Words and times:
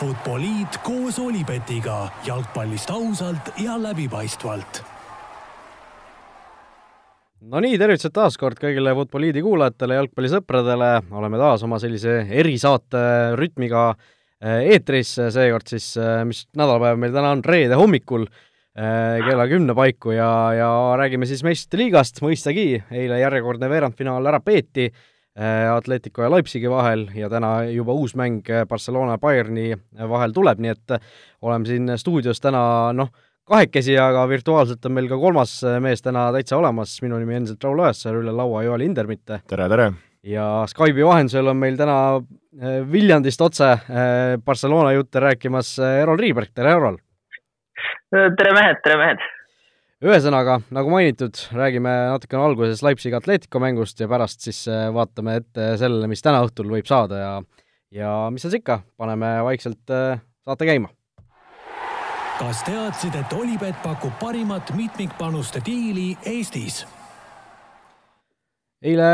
Futboliit 0.00 0.78
koos 0.80 1.18
Olipetiga 1.20 2.06
jalgpallist 2.24 2.88
ausalt 2.90 3.50
ja 3.60 3.74
läbipaistvalt. 3.76 4.80
no 7.52 7.60
nii, 7.60 7.76
tervitused 7.76 8.14
taas 8.16 8.38
kord 8.40 8.56
kõigile 8.62 8.94
Futboliidi 8.96 9.42
kuulajatele, 9.44 9.98
jalgpallisõpradele, 9.98 10.88
oleme 11.20 11.40
taas 11.42 11.66
oma 11.68 11.76
sellise 11.82 12.14
erisaate 12.32 13.02
rütmiga 13.36 13.90
eh, 13.92 14.72
eetris, 14.72 15.12
seekord 15.36 15.68
siis, 15.68 15.90
eh, 16.00 16.22
mis 16.24 16.46
nädalapäev 16.56 16.96
meil 17.04 17.12
täna 17.18 17.34
on, 17.36 17.44
reede 17.44 17.76
hommikul 17.76 18.24
eh, 18.24 19.20
kella 19.28 19.50
kümne 19.52 19.76
paiku 19.76 20.16
ja, 20.16 20.32
ja 20.56 20.72
räägime 20.96 21.28
siis 21.28 21.44
meistrite 21.44 21.82
liigast, 21.82 22.24
mõistagi, 22.24 22.70
eile 22.88 23.20
järjekordne 23.20 23.68
veerandfinaal 23.68 24.32
ära 24.32 24.40
peeti 24.40 24.88
Atletico 25.38 26.24
ja 26.24 26.30
Leipzigi 26.30 26.70
vahel 26.70 27.06
ja 27.14 27.28
täna 27.30 27.62
juba 27.70 27.94
uus 27.94 28.16
mäng 28.18 28.42
äh, 28.50 28.64
Barcelona 28.68 29.14
ja 29.14 29.22
Bayerni 29.22 29.70
äh, 29.72 30.08
vahel 30.10 30.34
tuleb, 30.34 30.58
nii 30.58 30.72
et 30.74 30.94
oleme 31.42 31.68
siin 31.68 31.92
stuudios 31.98 32.42
täna 32.42 32.62
noh, 32.92 33.12
kahekesi, 33.46 33.94
aga 33.98 34.26
virtuaalselt 34.28 34.84
on 34.86 34.96
meil 34.98 35.08
ka 35.10 35.18
kolmas 35.22 35.54
mees 35.82 36.02
täna 36.02 36.28
täitsa 36.34 36.58
olemas, 36.58 36.96
minu 37.02 37.18
nimi 37.22 37.38
endiselt 37.38 37.62
Raul 37.64 37.84
Ojasaar, 37.86 38.18
üle 38.20 38.34
laua 38.34 38.64
Joel 38.66 38.84
Hindermitte. 38.86 39.40
tere, 39.46 39.68
tere! 39.70 39.90
ja 40.26 40.46
Skype'i 40.68 41.06
vahendusel 41.06 41.48
on 41.48 41.56
meil 41.56 41.78
täna 41.78 41.96
Viljandist 42.92 43.40
otse 43.40 43.70
Barcelona 44.44 44.92
jutte 44.92 45.22
rääkimas 45.22 45.76
Erol 46.02 46.18
Riiberg, 46.20 46.50
tere 46.54 46.74
Erol! 46.76 46.98
tere 48.10 48.56
mehed, 48.58 48.82
tere 48.84 48.98
mehed! 49.00 49.30
Ühesõnaga, 50.00 50.60
nagu 50.72 50.92
mainitud, 50.92 51.36
räägime 51.52 51.90
natukene 52.08 52.44
alguses 52.46 52.80
Leipzigi 52.84 53.16
Atletico 53.18 53.60
mängust 53.60 54.00
ja 54.00 54.08
pärast 54.08 54.40
siis 54.46 54.62
äh, 54.70 54.88
vaatame 54.94 55.40
ette 55.42 55.74
sellele, 55.80 56.08
mis 56.08 56.24
täna 56.24 56.40
õhtul 56.46 56.70
võib 56.72 56.88
saada 56.88 57.20
ja 57.20 57.34
ja 57.92 58.14
mis 58.32 58.46
seal 58.46 58.56
ikka, 58.60 58.80
paneme 58.96 59.34
vaikselt 59.44 59.92
äh, 59.92 60.22
saate 60.46 60.68
käima. 60.68 60.88
kas 62.40 62.62
teadsid, 62.64 63.18
et 63.20 63.32
Olipet 63.36 63.82
pakub 63.82 64.16
parimat 64.20 64.72
mitmikpanuste 64.72 65.60
diili 65.66 66.14
Eestis? 66.24 66.86
Eile 68.80 69.08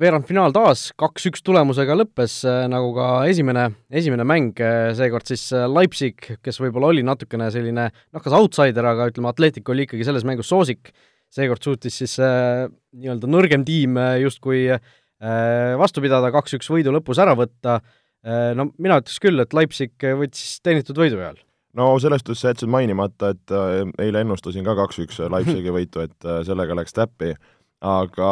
veerandfinaal 0.00 0.54
taas 0.56 0.86
kaks-üks 0.98 1.44
tulemusega 1.44 1.94
lõppes, 1.98 2.38
äh, 2.48 2.64
nagu 2.72 2.92
ka 2.96 3.08
esimene, 3.28 3.68
esimene 3.92 4.24
mäng, 4.28 4.56
äh, 4.64 4.90
seekord 4.96 5.28
siis 5.28 5.44
äh, 5.52 5.66
Leipzig, 5.68 6.24
kes 6.40 6.60
võib-olla 6.62 6.92
oli 6.94 7.04
natukene 7.04 7.50
selline 7.52 7.90
noh, 7.92 8.22
kas 8.24 8.36
outsider, 8.38 8.88
aga 8.88 9.10
ütleme, 9.12 9.28
Atletico 9.32 9.76
oli 9.76 9.86
ikkagi 9.86 10.08
selles 10.08 10.24
mängus 10.28 10.48
soosik, 10.52 10.94
seekord 11.32 11.64
suutis 11.64 12.00
siis 12.00 12.16
äh, 12.24 12.64
nii-öelda 12.96 13.28
nõrgem 13.28 13.68
tiim 13.68 14.00
justkui 14.22 14.64
äh, 14.72 14.82
vastu 15.80 16.04
pidada, 16.04 16.32
kaks-üks 16.32 16.72
võidu 16.72 16.96
lõpus 16.96 17.20
ära 17.22 17.36
võtta. 17.38 17.80
Äh,, 18.24 18.52
no 18.56 18.70
mina 18.80 19.00
ütleks 19.02 19.20
küll, 19.20 19.44
et 19.44 19.52
Leipzig 19.56 19.92
võttis 19.98 20.60
teenitud 20.64 20.96
võidu 20.98 21.20
peal 21.20 21.40
no 21.76 21.94
sellest 22.00 22.28
sa 22.36 22.52
jätsid 22.52 22.68
mainimata, 22.68 23.32
et 23.32 23.52
eile 24.02 24.20
ennustasin 24.24 24.64
ka 24.64 24.74
kaks-üks 24.76 25.20
Leipzigi 25.32 25.72
võitu, 25.72 26.04
et 26.04 26.28
sellega 26.44 26.76
läks 26.76 26.92
täppi, 26.96 27.32
aga 27.80 28.28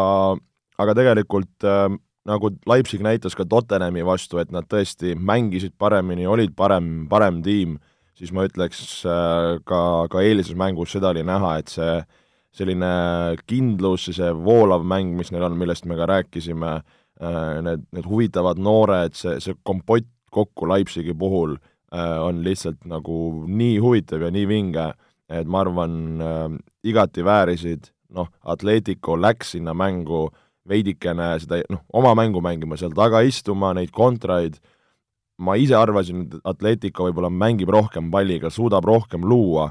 aga 0.81 0.95
tegelikult 0.97 1.67
äh, 1.69 1.89
nagu 2.29 2.53
Leipzig 2.69 3.03
näitas 3.05 3.37
ka 3.37 3.47
Tottenhami 3.49 4.05
vastu, 4.07 4.41
et 4.41 4.53
nad 4.53 4.69
tõesti 4.69 5.15
mängisid 5.17 5.77
paremini, 5.81 6.27
olid 6.29 6.55
parem, 6.57 7.07
parem 7.11 7.41
tiim, 7.45 7.79
siis 8.19 8.33
ma 8.37 8.45
ütleks 8.49 9.03
äh, 9.09 9.59
ka, 9.67 9.83
ka 10.13 10.25
eilises 10.25 10.57
mängus 10.59 10.95
seda 10.95 11.13
oli 11.15 11.25
näha, 11.27 11.57
et 11.61 11.73
see 11.73 12.01
selline 12.57 12.93
kindlus 13.49 14.09
ja 14.11 14.17
see 14.17 14.33
voolav 14.35 14.85
mäng, 14.87 15.15
mis 15.19 15.31
neil 15.31 15.47
on, 15.47 15.59
millest 15.59 15.87
me 15.87 15.97
ka 15.99 16.09
rääkisime 16.11 16.73
äh,, 16.81 17.61
need, 17.65 17.87
need 17.95 18.09
huvitavad 18.11 18.59
noored, 18.59 19.15
see, 19.17 19.39
see 19.43 19.57
kompott 19.63 20.09
kokku 20.35 20.67
Leipzigi 20.71 21.15
puhul 21.19 21.57
äh, 21.57 22.19
on 22.23 22.43
lihtsalt 22.45 22.85
nagu 22.91 23.47
nii 23.47 23.79
huvitav 23.83 24.27
ja 24.27 24.33
nii 24.35 24.51
vinge, 24.51 24.91
et 25.31 25.47
ma 25.47 25.63
arvan 25.63 25.97
äh,, 26.21 26.45
igati 26.91 27.25
väärisid, 27.25 27.93
noh, 28.19 28.29
Atletico 28.43 29.15
läks 29.15 29.55
sinna 29.55 29.73
mängu 29.79 30.27
äh, 30.27 30.47
veidikene 30.71 31.33
seda 31.43 31.61
noh, 31.73 31.83
oma 31.97 32.15
mängu 32.19 32.43
mängima, 32.45 32.79
seal 32.81 32.95
taga 32.97 33.23
istuma, 33.27 33.73
neid 33.77 33.93
kontraid, 33.95 34.59
ma 35.41 35.57
ise 35.59 35.77
arvasin, 35.77 36.27
et 36.27 36.51
Atletico 36.53 37.09
võib-olla 37.09 37.31
mängib 37.33 37.73
rohkem 37.73 38.11
palliga, 38.13 38.53
suudab 38.53 38.87
rohkem 38.89 39.25
luua, 39.27 39.71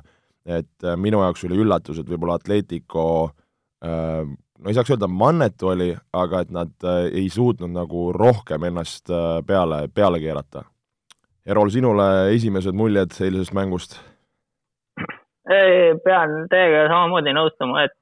et 0.49 0.85
äh, 0.85 0.97
minu 0.97 1.21
jaoks 1.23 1.45
oli 1.47 1.59
üllatus, 1.61 2.01
et 2.01 2.09
võib-olla 2.09 2.39
Atletico 2.39 3.05
äh, 3.85 4.25
no 4.25 4.71
ei 4.71 4.75
saaks 4.75 4.95
öelda 4.95 5.09
mannetu 5.11 5.71
oli, 5.73 5.91
aga 6.17 6.43
et 6.43 6.51
nad 6.55 6.73
äh, 6.83 7.05
ei 7.21 7.29
suutnud 7.33 7.71
nagu 7.75 8.09
rohkem 8.15 8.65
ennast 8.71 9.11
peale, 9.47 9.85
peale 9.93 10.19
keerata. 10.23 10.65
Erol, 11.49 11.71
sinule 11.73 12.29
esimesed 12.35 12.75
muljed 12.77 13.15
eilisest 13.25 13.55
mängust? 13.57 13.99
pean 15.49 16.33
teiega 16.51 16.83
samamoodi 16.91 17.31
nõustuma, 17.33 17.87
et, 17.87 17.95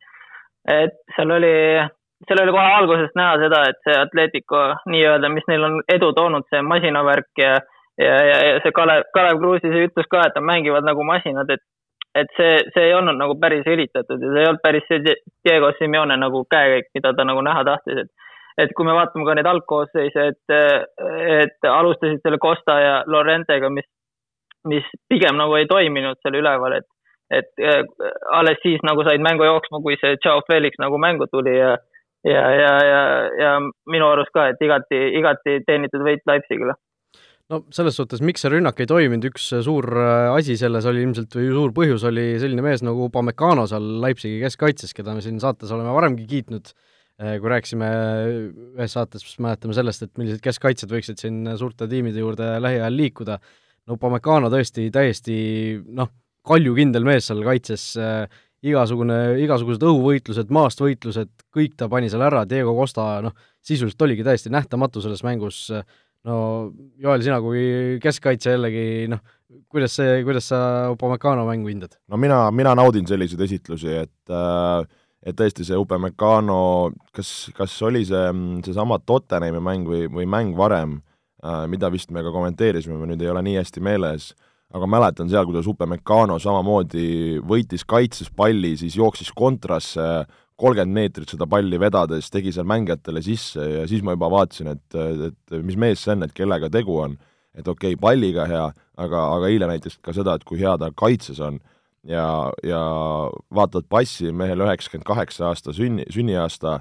et 0.68 0.98
seal 1.16 1.32
oli 1.32 1.52
seal 2.26 2.42
oli 2.44 2.54
kohe 2.56 2.74
algusest 2.80 3.18
näha 3.20 3.38
seda, 3.44 3.64
et 3.70 3.80
see 3.86 3.96
Atletico 4.02 4.62
nii-öelda, 4.90 5.30
mis 5.30 5.46
neil 5.50 5.66
on 5.68 5.80
edu 5.94 6.12
toonud, 6.18 6.48
see 6.50 6.62
masinavärk 6.66 7.42
ja, 7.44 7.58
ja, 8.02 8.16
ja, 8.30 8.38
ja 8.50 8.62
see 8.64 8.74
Kalev, 8.76 9.06
Kalev 9.14 9.42
Kruusi 9.42 9.74
see 9.74 9.90
ütlus 9.90 10.10
ka, 10.10 10.26
et 10.26 10.38
nad 10.40 10.48
mängivad 10.50 10.88
nagu 10.88 11.06
masinad, 11.08 11.52
et, 11.54 11.64
et 12.18 12.32
see, 12.40 12.56
see 12.74 12.90
ei 12.90 12.96
olnud 12.98 13.20
nagu 13.22 13.38
päris 13.42 13.68
üritatud 13.70 14.24
ja 14.24 14.34
see 14.34 14.44
ei 14.44 14.50
olnud 14.50 14.64
päris 14.66 14.88
see 14.90 15.04
Diego 15.46 15.72
Simeone 15.78 16.18
nagu 16.18 16.44
käekäik, 16.50 16.90
mida 16.98 17.14
ta 17.14 17.28
nagu 17.28 17.46
näha 17.46 17.66
tahtis, 17.68 18.06
et 18.06 18.14
et 18.58 18.72
kui 18.74 18.88
me 18.88 18.94
vaatame 18.98 19.26
ka 19.26 19.36
neid 19.38 19.46
algkoosseise, 19.46 20.24
et, 20.32 20.54
et 21.46 21.68
alustasid 21.70 22.24
selle 22.24 22.40
Costa 22.42 22.80
ja 22.82 22.94
Lorentega, 23.06 23.70
mis, 23.70 23.86
mis 24.66 24.88
pigem 25.10 25.38
nagu 25.38 25.54
ei 25.60 25.68
toiminud 25.70 26.18
seal 26.24 26.40
üleval, 26.42 26.80
et 26.80 26.90
et 27.28 27.60
alles 28.32 28.56
siis 28.64 28.80
nagu 28.88 29.04
said 29.04 29.20
mängu 29.20 29.44
jooksma, 29.44 29.82
kui 29.84 29.98
see 30.00 30.16
Joe 30.24 30.42
Felix 30.48 30.80
nagu 30.80 30.98
mängu 30.98 31.28
tuli 31.28 31.58
ja 31.58 31.74
ja, 32.28 32.44
ja, 32.54 32.74
ja, 32.92 33.02
ja 33.42 33.54
minu 33.90 34.12
arust 34.12 34.34
ka, 34.36 34.50
et 34.52 34.62
igati, 34.64 35.00
igati 35.20 35.62
teenitud 35.68 36.04
võit 36.06 36.26
Leipzigile 36.30 36.76
no 37.52 37.62
selles 37.76 37.96
suhtes, 37.98 38.22
miks 38.26 38.44
see 38.44 38.52
rünnak 38.52 38.80
ei 38.84 38.90
toiminud, 38.90 39.30
üks 39.30 39.48
suur 39.66 39.88
äh, 40.02 40.34
asi 40.34 40.58
selles 40.60 40.88
oli 40.90 41.04
ilmselt 41.06 41.38
või 41.38 41.48
suur 41.54 41.74
põhjus 41.76 42.04
oli 42.10 42.28
selline 42.42 42.66
mees 42.66 42.84
nagu 42.86 43.08
Upamecano 43.08 43.66
seal 43.70 43.88
Leipzigi 44.04 44.42
keskkaitses, 44.44 44.94
keda 44.98 45.16
me 45.16 45.24
siin 45.24 45.40
saates 45.44 45.72
oleme 45.76 45.94
varemgi 45.96 46.28
kiitnud, 46.30 46.74
äh, 47.22 47.38
kui 47.42 47.54
rääkisime 47.54 47.92
ühes 48.76 48.98
saates, 48.98 49.24
siis 49.24 49.40
mäletame 49.44 49.78
sellest, 49.78 50.04
et 50.04 50.14
millised 50.20 50.44
keskkaitsjad 50.44 50.92
võiksid 50.92 51.24
siin 51.24 51.54
suurte 51.60 51.88
tiimide 51.92 52.24
juurde 52.24 52.58
lähiajal 52.64 53.00
liikuda. 53.04 53.40
no 53.88 53.96
Upamecano 53.96 54.52
tõesti 54.52 54.90
täiesti 54.92 55.38
noh, 55.88 56.12
kaljukindel 56.48 57.08
mees 57.08 57.32
seal 57.32 57.44
kaitses 57.48 57.94
äh,, 58.00 58.28
igasugune, 58.72 59.18
igasugused 59.44 59.84
õhuvõitlused, 59.88 60.52
maast 60.54 60.82
võitlused, 60.82 61.32
kõik 61.54 61.78
ta 61.80 61.88
pani 61.92 62.12
seal 62.12 62.26
ära, 62.26 62.44
Diego 62.50 62.76
Costa 62.78 63.08
noh, 63.26 63.36
sisuliselt 63.66 64.02
oligi 64.06 64.26
täiesti 64.28 64.52
nähtamatu 64.54 65.04
selles 65.04 65.24
mängus, 65.26 65.66
no 66.28 66.38
Joel, 67.02 67.24
sina 67.26 67.40
kui 67.44 67.98
keskkaitsja 68.04 68.56
jällegi 68.56 68.86
noh, 69.12 69.24
kuidas 69.72 69.98
see, 70.00 70.22
kuidas 70.28 70.50
sa 70.52 70.62
Upamecano 70.94 71.48
mängu 71.48 71.72
hindad? 71.72 71.98
no 72.08 72.20
mina, 72.22 72.46
mina 72.52 72.76
naudin 72.78 73.08
selliseid 73.10 73.44
esitlusi, 73.48 73.94
et 74.06 74.34
äh, 74.34 74.82
et 75.28 75.36
tõesti 75.36 75.66
see 75.68 75.78
Upamecano, 75.80 76.60
kas, 77.16 77.50
kas 77.58 77.74
oli 77.84 78.06
see, 78.08 78.26
seesama 78.64 79.00
Tottenhami 79.04 79.60
mäng 79.64 79.90
või, 79.90 80.06
või 80.12 80.28
mäng 80.30 80.56
varem 80.58 81.02
mida 81.70 81.90
vist 81.94 82.10
me 82.12 82.24
ka 82.26 82.32
kommenteerisime, 82.34 82.96
mul 82.98 83.12
nüüd 83.12 83.22
ei 83.22 83.30
ole 83.30 83.44
nii 83.46 83.60
hästi 83.60 83.82
meeles 83.86 84.32
äh,, 84.32 84.47
aga 84.76 84.90
mäletan 84.90 85.30
seal, 85.32 85.46
kuidas 85.48 85.68
Upemecano 85.70 86.38
samamoodi 86.44 87.40
võitis 87.48 87.86
kaitses 87.88 88.30
palli, 88.36 88.76
siis 88.80 88.98
jooksis 89.00 89.32
kontrasse 89.36 90.26
kolmkümmend 90.58 90.94
meetrit 90.96 91.32
seda 91.32 91.46
palli 91.50 91.78
vedades, 91.80 92.32
tegi 92.34 92.52
seal 92.54 92.66
mängijatele 92.68 93.22
sisse 93.24 93.62
ja 93.62 93.86
siis 93.90 94.02
ma 94.04 94.16
juba 94.16 94.30
vaatasin, 94.34 94.72
et, 94.74 94.98
et 95.30 95.58
mis 95.64 95.78
mees 95.80 96.02
see 96.04 96.16
on, 96.16 96.26
et 96.26 96.34
kellega 96.36 96.70
tegu 96.74 96.98
on. 97.04 97.18
et 97.58 97.68
okei 97.68 97.96
okay,, 97.96 98.02
palliga 98.02 98.46
hea, 98.46 98.66
aga, 99.02 99.22
aga 99.34 99.48
eile 99.50 99.70
näitas 99.70 99.98
ka 100.02 100.14
seda, 100.14 100.36
et 100.38 100.44
kui 100.46 100.60
hea 100.60 100.76
ta 100.78 100.92
kaitses 100.94 101.40
on 101.42 101.58
ja, 102.06 102.52
ja 102.64 102.82
vaatad 103.54 103.88
passi, 103.90 104.32
mehel 104.32 104.62
üheksakümmend 104.66 105.08
kaheksa 105.08 105.48
aasta 105.50 105.74
sünni, 105.74 106.06
sünniaasta, 106.14 106.80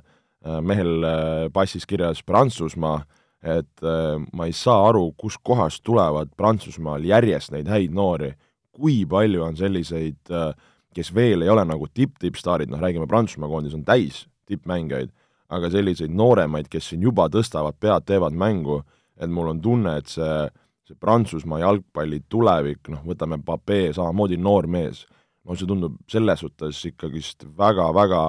mehel 0.62 1.06
passis 1.54 1.86
kirjas 1.88 2.22
Prantsusmaa, 2.26 3.00
et 3.42 3.84
äh, 3.84 4.16
ma 4.32 4.46
ei 4.48 4.54
saa 4.56 4.88
aru, 4.88 5.10
kuskohast 5.18 5.82
tulevad 5.84 6.32
Prantsusmaal 6.36 7.04
järjest 7.04 7.52
neid 7.54 7.68
häid 7.70 7.94
noori, 7.94 8.32
kui 8.76 9.04
palju 9.08 9.44
on 9.44 9.56
selliseid, 9.58 10.18
äh, 10.30 10.50
kes 10.96 11.12
veel 11.14 11.44
ei 11.44 11.52
ole 11.52 11.64
nagu 11.68 11.88
tipp-tippstaarid, 11.92 12.70
noh 12.72 12.82
räägime 12.82 13.08
Prantsusmaa 13.08 13.50
koondis 13.50 13.76
on 13.76 13.84
täis 13.84 14.24
tippmängijaid, 14.48 15.12
aga 15.52 15.70
selliseid 15.70 16.14
nooremaid, 16.14 16.70
kes 16.70 16.90
siin 16.90 17.04
juba 17.06 17.28
tõstavad 17.32 17.76
pead, 17.80 18.06
teevad 18.08 18.34
mängu, 18.34 18.80
et 19.20 19.30
mul 19.30 19.52
on 19.52 19.60
tunne, 19.62 19.98
et 20.00 20.10
see, 20.10 20.48
see 20.88 20.98
Prantsusmaa 21.00 21.62
jalgpalli 21.62 22.22
tulevik, 22.28 22.88
noh, 22.92 23.04
võtame 23.06 23.38
Papee, 23.44 23.92
samamoodi 23.96 24.40
noor 24.40 24.66
mees, 24.70 25.04
no 25.46 25.54
see 25.54 25.68
tundub 25.68 26.00
selles 26.10 26.42
suhtes 26.42 26.82
ikkagist 26.90 27.46
väga-väga 27.58 28.28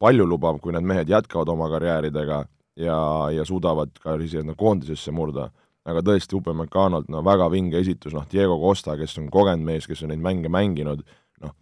paljulubav, 0.00 0.58
kui 0.62 0.74
need 0.74 0.86
mehed 0.88 1.12
jätkavad 1.12 1.50
oma 1.52 1.68
karjääridega 1.72 2.44
ja, 2.76 2.98
ja 3.32 3.44
suudavad 3.44 3.92
ka 4.02 4.16
sinna 4.26 4.54
koondisesse 4.58 5.12
murda. 5.12 5.50
aga 5.84 6.00
tõesti, 6.00 6.32
Upamecanolt 6.38 7.10
no 7.12 7.20
väga 7.20 7.50
vinge 7.52 7.76
esitus, 7.78 8.14
noh, 8.16 8.24
Diego 8.30 8.56
Costa, 8.56 8.96
kes 8.96 9.18
on 9.20 9.26
kogenud 9.30 9.66
mees, 9.66 9.86
kes 9.86 10.02
on 10.02 10.08
neid 10.08 10.22
mänge 10.24 10.48
mänginud, 10.48 11.02
noh, 11.44 11.52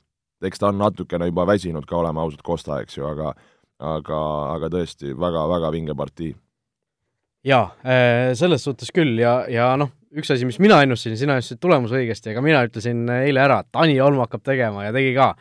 eks 0.42 0.62
ta 0.62 0.68
on 0.68 0.78
natukene 0.78 1.26
juba 1.26 1.46
väsinud 1.46 1.86
ka, 1.86 1.96
oleme 1.96 2.22
ausad, 2.22 2.44
Costa, 2.46 2.78
eks 2.84 3.00
ju, 3.00 3.06
aga 3.08 3.32
aga, 3.82 4.20
aga 4.56 4.70
tõesti 4.72 5.12
väga, 5.18 5.44
väga 5.50 5.72
vinge 5.74 5.96
partii. 5.98 6.32
jaa, 7.42 7.64
äh, 7.82 8.32
selles 8.38 8.62
suhtes 8.62 8.92
küll 8.94 9.18
ja, 9.18 9.42
ja 9.50 9.72
noh, 9.80 9.90
üks 10.14 10.30
asi, 10.30 10.46
mis 10.46 10.60
mina 10.62 10.78
ennustasin, 10.84 11.18
sina 11.18 11.36
ennustasid 11.38 11.60
tulemuse 11.62 11.98
õigesti, 11.98 12.30
aga 12.32 12.44
mina 12.44 12.60
ütlesin 12.68 13.02
eile 13.10 13.42
ära, 13.42 13.62
et 13.64 13.72
Tani 13.74 13.98
Olm 14.00 14.22
hakkab 14.22 14.44
tegema 14.46 14.86
ja 14.86 14.94
tegi 14.94 15.14
ka. 15.16 15.32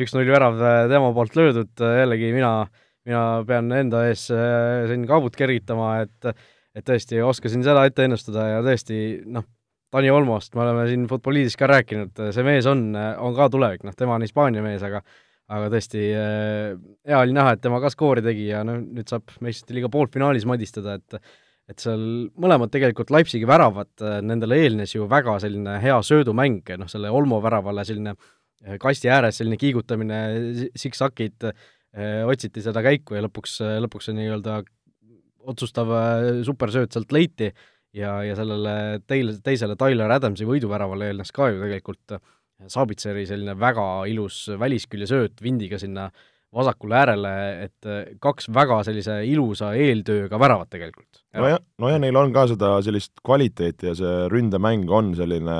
üks-null 0.00 0.30
värav 0.30 0.60
äh, 0.62 0.84
tema 0.88 1.10
poolt 1.12 1.36
löödud, 1.36 1.74
jällegi 1.76 2.32
mina, 2.32 2.70
mina 3.08 3.22
pean 3.48 3.70
enda 3.72 4.04
ees 4.10 4.26
siin 4.28 5.06
kaabut 5.08 5.38
kergitama, 5.38 5.94
et 6.04 6.32
et 6.76 6.86
tõesti 6.86 7.18
oskasin 7.26 7.64
seda 7.66 7.82
ette 7.88 8.04
ennustada 8.06 8.44
ja 8.46 8.60
tõesti 8.62 8.98
noh, 9.26 9.42
Tani 9.90 10.10
Olmost 10.14 10.54
me 10.54 10.62
oleme 10.62 10.84
siin 10.86 11.08
Futboliidis 11.10 11.56
ka 11.58 11.66
rääkinud, 11.66 12.14
see 12.30 12.44
mees 12.46 12.68
on, 12.70 12.92
on 12.94 13.34
ka 13.34 13.48
tulevik, 13.50 13.82
noh, 13.82 13.96
tema 13.98 14.14
on 14.14 14.22
Hispaania 14.22 14.62
mees, 14.62 14.84
aga 14.86 15.02
aga 15.50 15.70
tõesti 15.72 16.02
äh, 16.14 16.74
hea 17.08 17.20
oli 17.24 17.34
näha, 17.34 17.54
et 17.56 17.62
tema 17.64 17.80
ka 17.82 17.90
skoori 17.92 18.22
tegi 18.24 18.50
ja 18.52 18.62
noh, 18.66 18.78
nüüd 18.80 19.10
saab 19.10 19.32
meistrite 19.42 19.76
liiga 19.76 19.90
poolfinaalis 19.92 20.46
madistada, 20.48 20.98
et 21.00 21.22
et 21.70 21.78
seal 21.78 22.00
mõlemad 22.42 22.70
tegelikult 22.74 23.12
Leipzigi 23.14 23.46
väravad, 23.46 23.92
äh, 24.02 24.18
nendele 24.26 24.58
eelnes 24.58 24.94
ju 24.94 25.06
väga 25.10 25.36
selline 25.42 25.76
hea 25.82 25.98
söödumäng, 26.06 26.62
noh, 26.80 26.90
selle 26.90 27.12
Olmo 27.14 27.38
väravale 27.42 27.84
selline 27.86 28.14
äh, 28.14 28.78
kasti 28.82 29.10
ääres 29.10 29.38
selline 29.38 29.58
kiigutamine, 29.58 30.20
siksakid, 30.78 31.50
otsiti 32.30 32.62
seda 32.62 32.84
käiku 32.86 33.16
ja 33.16 33.24
lõpuks, 33.24 33.56
lõpuks 33.82 34.06
see 34.06 34.14
nii-öelda 34.14 34.60
otsustav 35.48 35.92
äh, 35.94 36.26
supersööt 36.46 36.94
sealt 36.94 37.12
leiti 37.14 37.50
ja, 37.96 38.20
ja 38.26 38.36
sellele 38.38 38.74
teile, 39.08 39.36
teisele 39.44 39.76
Tyler 39.80 40.12
Adamsi 40.14 40.48
võiduväravale 40.48 41.10
eelnes 41.10 41.32
ka 41.34 41.50
ju 41.50 41.62
tegelikult 41.62 42.16
äh, 42.16 42.22
Sabitseri 42.70 43.24
selline 43.28 43.54
väga 43.56 43.86
ilus 44.10 44.44
välisküljesööt 44.60 45.40
vindiga 45.42 45.78
sinna 45.80 46.10
vasakule 46.54 46.98
äärele, 46.98 47.32
et 47.66 47.88
äh, 47.88 48.12
kaks 48.22 48.50
väga 48.54 48.82
sellise 48.86 49.20
ilusa 49.28 49.72
eeltööga 49.78 50.40
väravat 50.40 50.72
tegelikult. 50.72 51.22
nojah, 51.36 51.62
nojah, 51.80 52.00
neil 52.02 52.20
on 52.20 52.34
ka 52.34 52.46
seda 52.50 52.76
sellist 52.84 53.22
kvaliteeti 53.26 53.92
ja 53.92 53.96
see 53.98 54.16
ründemäng 54.32 54.90
on 54.90 55.14
selline 55.18 55.58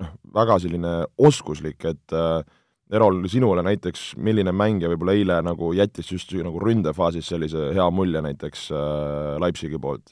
noh, 0.00 0.16
väga 0.34 0.58
selline 0.62 0.96
oskuslik, 1.18 1.84
et 1.86 2.16
äh, 2.16 2.42
Erol, 2.90 3.20
sinule 3.30 3.62
näiteks, 3.62 4.14
milline 4.18 4.52
mängija 4.56 4.90
võib-olla 4.90 5.14
eile 5.14 5.36
nagu 5.46 5.70
jättis 5.78 6.08
just 6.10 6.32
nagu 6.34 6.58
ründefaasis 6.62 7.28
sellise 7.30 7.68
hea 7.76 7.86
mulje 7.94 8.22
näiteks 8.24 8.64
äh, 8.74 9.36
Leipzigi 9.42 9.78
poolt? 9.78 10.10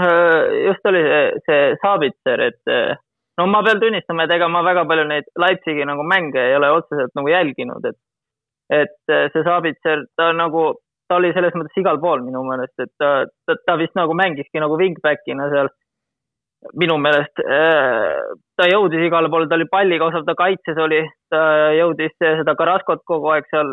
Äh, 0.00 0.64
just 0.66 0.88
oli 0.88 1.02
see, 1.04 1.26
see 1.48 1.68
Sabitzer, 1.82 2.42
et 2.48 2.72
äh, 2.72 2.96
no 3.40 3.46
ma 3.52 3.62
pean 3.66 3.80
tunnistama, 3.80 4.24
et 4.24 4.34
ega 4.36 4.48
ma 4.48 4.64
väga 4.64 4.86
palju 4.88 5.06
neid 5.08 5.28
Leipzigi 5.40 5.84
nagu 5.88 6.04
mänge 6.08 6.40
ei 6.40 6.56
ole 6.56 6.72
otseselt 6.78 7.12
nagu 7.16 7.32
jälginud, 7.32 7.84
et 7.84 8.00
et 8.72 9.12
äh, 9.12 9.28
see 9.32 9.44
Sabitzer, 9.46 10.06
ta 10.18 10.32
nagu, 10.34 10.72
ta 11.08 11.20
oli 11.20 11.30
selles 11.36 11.54
mõttes 11.54 11.76
igal 11.78 12.00
pool 12.02 12.24
minu 12.24 12.42
meelest, 12.48 12.74
et 12.82 12.92
ta, 12.98 13.10
ta, 13.46 13.56
ta 13.66 13.76
vist 13.78 13.94
nagu 13.98 14.16
mängiski 14.16 14.62
nagu 14.62 14.78
wingback'ina 14.80 15.50
seal 15.52 15.70
minu 16.74 16.96
meelest 16.98 17.40
äh, 17.44 18.36
ta 18.56 18.66
jõudis 18.70 19.04
igale 19.06 19.28
poole, 19.32 19.48
ta 19.48 19.56
oli 19.58 19.66
palliga 19.70 20.08
osav, 20.08 20.24
ta 20.26 20.34
kaitses 20.38 20.78
oli, 20.80 21.02
ta 21.32 21.40
jõudis 21.76 22.14
seda 22.20 22.54
Karaskot 22.58 23.02
kogu 23.08 23.30
aeg 23.34 23.48
seal 23.50 23.68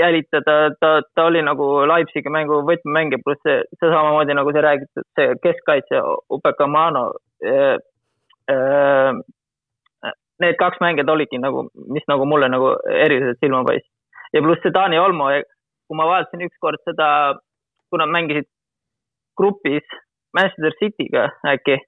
jälitada, 0.00 0.56
ta, 0.80 0.90
ta 1.14 1.26
oli 1.30 1.42
nagu 1.46 1.68
Leipzigi 1.88 2.32
mängu 2.34 2.60
võtmemängija, 2.68 3.22
pluss 3.24 3.42
see, 3.46 3.62
see 3.78 3.92
samamoodi 3.92 4.36
nagu 4.36 4.54
see 4.54 4.64
räägitud, 4.66 5.06
see 5.18 5.38
keskkaitse 5.44 6.02
Upekamano. 6.34 7.06
Äh, 7.44 7.76
äh, 8.50 10.12
need 10.42 10.58
kaks 10.58 10.82
mängijat 10.82 11.12
olidki 11.14 11.38
nagu, 11.38 11.68
mis 11.94 12.06
nagu 12.10 12.26
mulle 12.26 12.50
nagu 12.50 12.74
eriliselt 12.90 13.38
silma 13.40 13.62
paistsid. 13.66 13.90
ja 14.34 14.42
pluss 14.42 14.62
see 14.66 14.74
Taani 14.74 14.98
Olmo, 14.98 15.30
kui 15.86 15.96
ma 15.98 16.10
vaatasin 16.10 16.42
ükskord 16.48 16.82
seda, 16.88 17.08
kui 17.90 18.02
nad 18.02 18.10
mängisid 18.10 18.50
grupis 19.38 19.86
Manchester 20.34 20.74
City'ga 20.80 21.28
äkki 21.46 21.78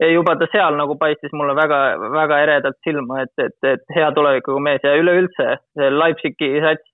ja 0.00 0.08
juba 0.12 0.36
ta 0.36 0.48
seal 0.52 0.76
nagu 0.78 0.96
paistis 1.00 1.32
mulle 1.32 1.54
väga, 1.56 1.78
väga 2.12 2.40
eredalt 2.44 2.78
silma, 2.84 3.22
et, 3.24 3.32
et, 3.40 3.56
et 3.64 3.96
hea 3.96 4.10
tulevikuga 4.16 4.60
mees 4.68 4.84
ja 4.84 4.94
üleüldse 5.00 5.48
see 5.78 5.90
Leipzigi 5.92 6.50
sats, 6.64 6.84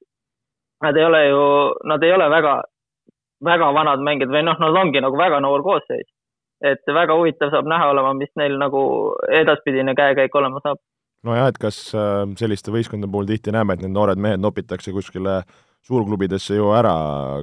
nad 0.82 0.98
ei 0.98 1.06
ole 1.06 1.24
ju, 1.26 1.42
nad 1.90 2.02
ei 2.06 2.14
ole 2.14 2.28
väga, 2.30 2.54
väga 3.44 3.72
vanad 3.74 4.04
mängijad 4.06 4.34
või 4.34 4.44
noh, 4.46 4.58
nad 4.62 4.80
ongi 4.84 5.02
nagu 5.02 5.18
väga 5.18 5.42
noor 5.42 5.66
koosseis. 5.66 6.08
et 6.62 6.86
väga 6.94 7.14
huvitav 7.18 7.50
saab 7.50 7.66
näha 7.66 7.88
olema, 7.90 8.12
mis 8.14 8.30
neil 8.38 8.54
nagu 8.54 8.80
edaspidine 9.40 9.96
käekäik 9.98 10.34
olema 10.38 10.62
saab. 10.62 10.78
nojah, 11.26 11.48
et 11.50 11.58
kas 11.58 11.84
äh, 11.94 12.22
selliste 12.38 12.70
võistkondade 12.70 13.10
puhul 13.10 13.26
tihti 13.26 13.54
näeme, 13.54 13.74
et 13.74 13.82
need 13.82 13.94
noored 13.94 14.18
mehed 14.18 14.42
nopitakse 14.42 14.94
kuskile 14.94 15.42
suurklubidesse 15.82 16.54
ju 16.54 16.70
ära 16.78 16.94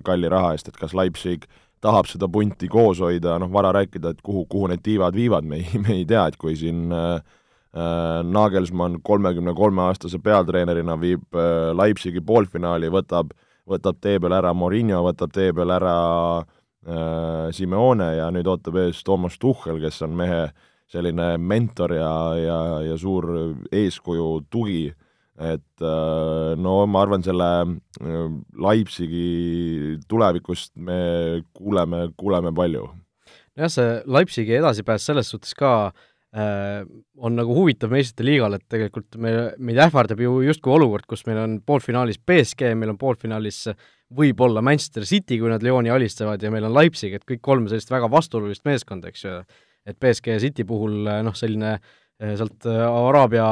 kalli 0.07 0.31
raha 0.31 0.53
eest, 0.55 0.71
et 0.71 0.79
kas 0.79 0.95
Leipzig 0.95 1.50
tahab 1.81 2.09
seda 2.09 2.27
punti 2.31 2.67
koos 2.71 3.01
hoida, 3.03 3.37
noh, 3.39 3.51
vara 3.51 3.71
rääkida, 3.75 4.13
et 4.13 4.21
kuhu, 4.25 4.45
kuhu 4.51 4.69
need 4.71 4.83
tiivad 4.83 5.15
viivad, 5.15 5.47
me 5.47 5.61
ei, 5.61 5.79
me 5.83 5.95
ei 5.99 6.05
tea, 6.07 6.27
et 6.29 6.37
kui 6.39 6.55
siin 6.59 6.93
äh, 6.95 7.19
äh 7.73 8.21
Nagelsmann 8.25 8.99
kolmekümne 9.03 9.53
kolme 9.55 9.85
aastase 9.87 10.19
peatreenerina 10.23 10.97
viib 10.99 11.23
äh, 11.35 11.71
Leipzigi 11.77 12.21
poolfinaali, 12.21 12.91
võtab, 12.93 13.35
võtab 13.69 13.99
tee 14.01 14.19
peal 14.19 14.37
ära 14.39 14.53
Morinho, 14.53 15.03
võtab 15.05 15.33
tee 15.35 15.53
peal 15.53 15.75
ära 15.75 15.97
äh, 16.39 17.51
Simeone 17.55 18.15
ja 18.17 18.31
nüüd 18.33 18.47
ootab 18.47 18.81
ees 18.85 19.03
Toomas 19.03 19.37
Tuhhel, 19.39 19.79
kes 19.83 20.01
on 20.07 20.17
mehe 20.17 20.47
selline 20.89 21.35
mentor 21.37 21.93
ja, 21.93 22.13
ja, 22.39 22.59
ja 22.81 22.97
suur 22.97 23.29
eeskuju 23.71 24.31
tugi. 24.49 24.89
äh, 24.89 25.08
et 25.39 25.83
äh, 25.83 26.53
no 26.59 26.83
ma 26.91 27.03
arvan, 27.06 27.24
selle 27.24 27.50
äh, 27.63 28.24
Leipzigi 28.59 29.97
tulevikust 30.12 30.74
me 30.75 31.00
kuuleme, 31.56 32.09
kuuleme 32.19 32.51
palju. 32.56 32.89
nojah, 33.56 33.71
see 33.71 33.97
Leipzigi 34.12 34.57
edasipääs 34.59 35.07
selles 35.07 35.31
suhtes 35.31 35.56
ka 35.57 35.71
äh, 36.36 36.83
on 37.18 37.39
nagu 37.39 37.56
huvitav 37.56 37.94
meistrite 37.94 38.27
liigal, 38.27 38.57
et 38.57 38.65
tegelikult 38.71 39.15
me, 39.21 39.53
meid 39.63 39.80
ähvardab 39.86 40.19
ju 40.25 40.41
justkui 40.50 40.75
olukord, 40.75 41.07
kus 41.07 41.24
meil 41.30 41.39
on 41.45 41.56
poolfinaalis 41.63 42.19
BSG, 42.19 42.74
meil 42.75 42.94
on 42.95 43.00
poolfinaalis 43.00 43.65
võib-olla 44.15 44.63
Manchester 44.65 45.06
City, 45.07 45.39
kui 45.39 45.51
nad 45.51 45.63
Lyoni 45.63 45.91
alistavad, 45.94 46.44
ja 46.44 46.51
meil 46.51 46.68
on 46.68 46.75
Leipzig, 46.75 47.15
et 47.15 47.27
kõik 47.30 47.44
kolm 47.45 47.71
sellist 47.71 47.91
väga 47.94 48.12
vastuolulist 48.12 48.68
meeskonda, 48.68 49.13
eks 49.13 49.25
ju. 49.25 49.39
et 49.88 49.95
BSG 50.01 50.36
ja 50.36 50.39
City 50.44 50.65
puhul 50.68 51.08
noh, 51.24 51.36
selline 51.38 51.77
äh, 51.77 51.98
sealt 52.19 52.67
eh, 52.67 52.83
Araabia 52.83 53.47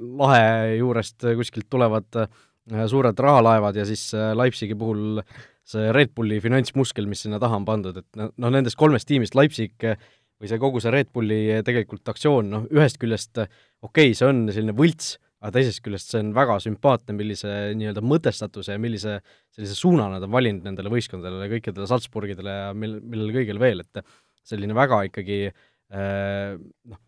lahe 0.00 0.76
juurest 0.78 1.26
kuskilt 1.36 1.68
tulevad 1.70 2.20
eh, 2.22 2.84
suured 2.88 3.20
rahalaevad 3.20 3.76
ja 3.76 3.84
siis 3.88 4.10
Leipzigi 4.36 4.76
puhul 4.78 5.20
see 5.68 5.90
Red 5.92 6.14
Bulli 6.16 6.38
finantsmuskel, 6.40 7.08
mis 7.08 7.26
sinna 7.26 7.40
taha 7.40 7.58
on 7.60 7.66
pandud, 7.68 7.96
et 8.00 8.20
noh, 8.20 8.48
nendest 8.48 8.78
kolmest 8.80 9.08
tiimist 9.08 9.36
Leipzig 9.36 9.74
või 9.84 10.48
see 10.48 10.60
kogu 10.60 10.80
see 10.80 10.92
Red 10.94 11.10
Bulli 11.12 11.40
tegelikult 11.64 12.08
aktsioon, 12.08 12.48
noh, 12.54 12.68
ühest 12.72 12.96
küljest 13.00 13.36
okei 13.42 13.50
okay,, 13.84 14.14
see 14.16 14.28
on 14.30 14.46
selline 14.48 14.72
võlts, 14.76 15.18
aga 15.42 15.52
teisest 15.58 15.82
küljest 15.84 16.14
see 16.14 16.22
on 16.24 16.30
väga 16.36 16.56
sümpaatne, 16.64 17.16
millise 17.18 17.52
nii-öelda 17.76 18.00
mõtestatuse 18.00 18.78
ja 18.78 18.80
millise 18.80 19.18
sellise 19.52 19.76
suuna 19.76 20.08
nad 20.14 20.24
on 20.24 20.32
valinud 20.32 20.64
nendele 20.64 20.92
võistkondadele, 20.94 21.50
kõikidele 21.52 21.90
Salzburgidele 21.90 22.56
ja 22.62 22.70
mil-, 22.72 23.02
millele 23.04 23.36
kõigele 23.36 23.62
veel, 23.62 23.84
et 23.84 24.00
selline 24.48 24.76
väga 24.76 25.02
ikkagi 25.10 25.42
noh, 25.92 27.02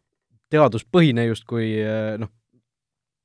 teaduspõhine 0.53 1.27
justkui 1.31 1.73
eh, 1.81 2.15
noh, 2.21 2.31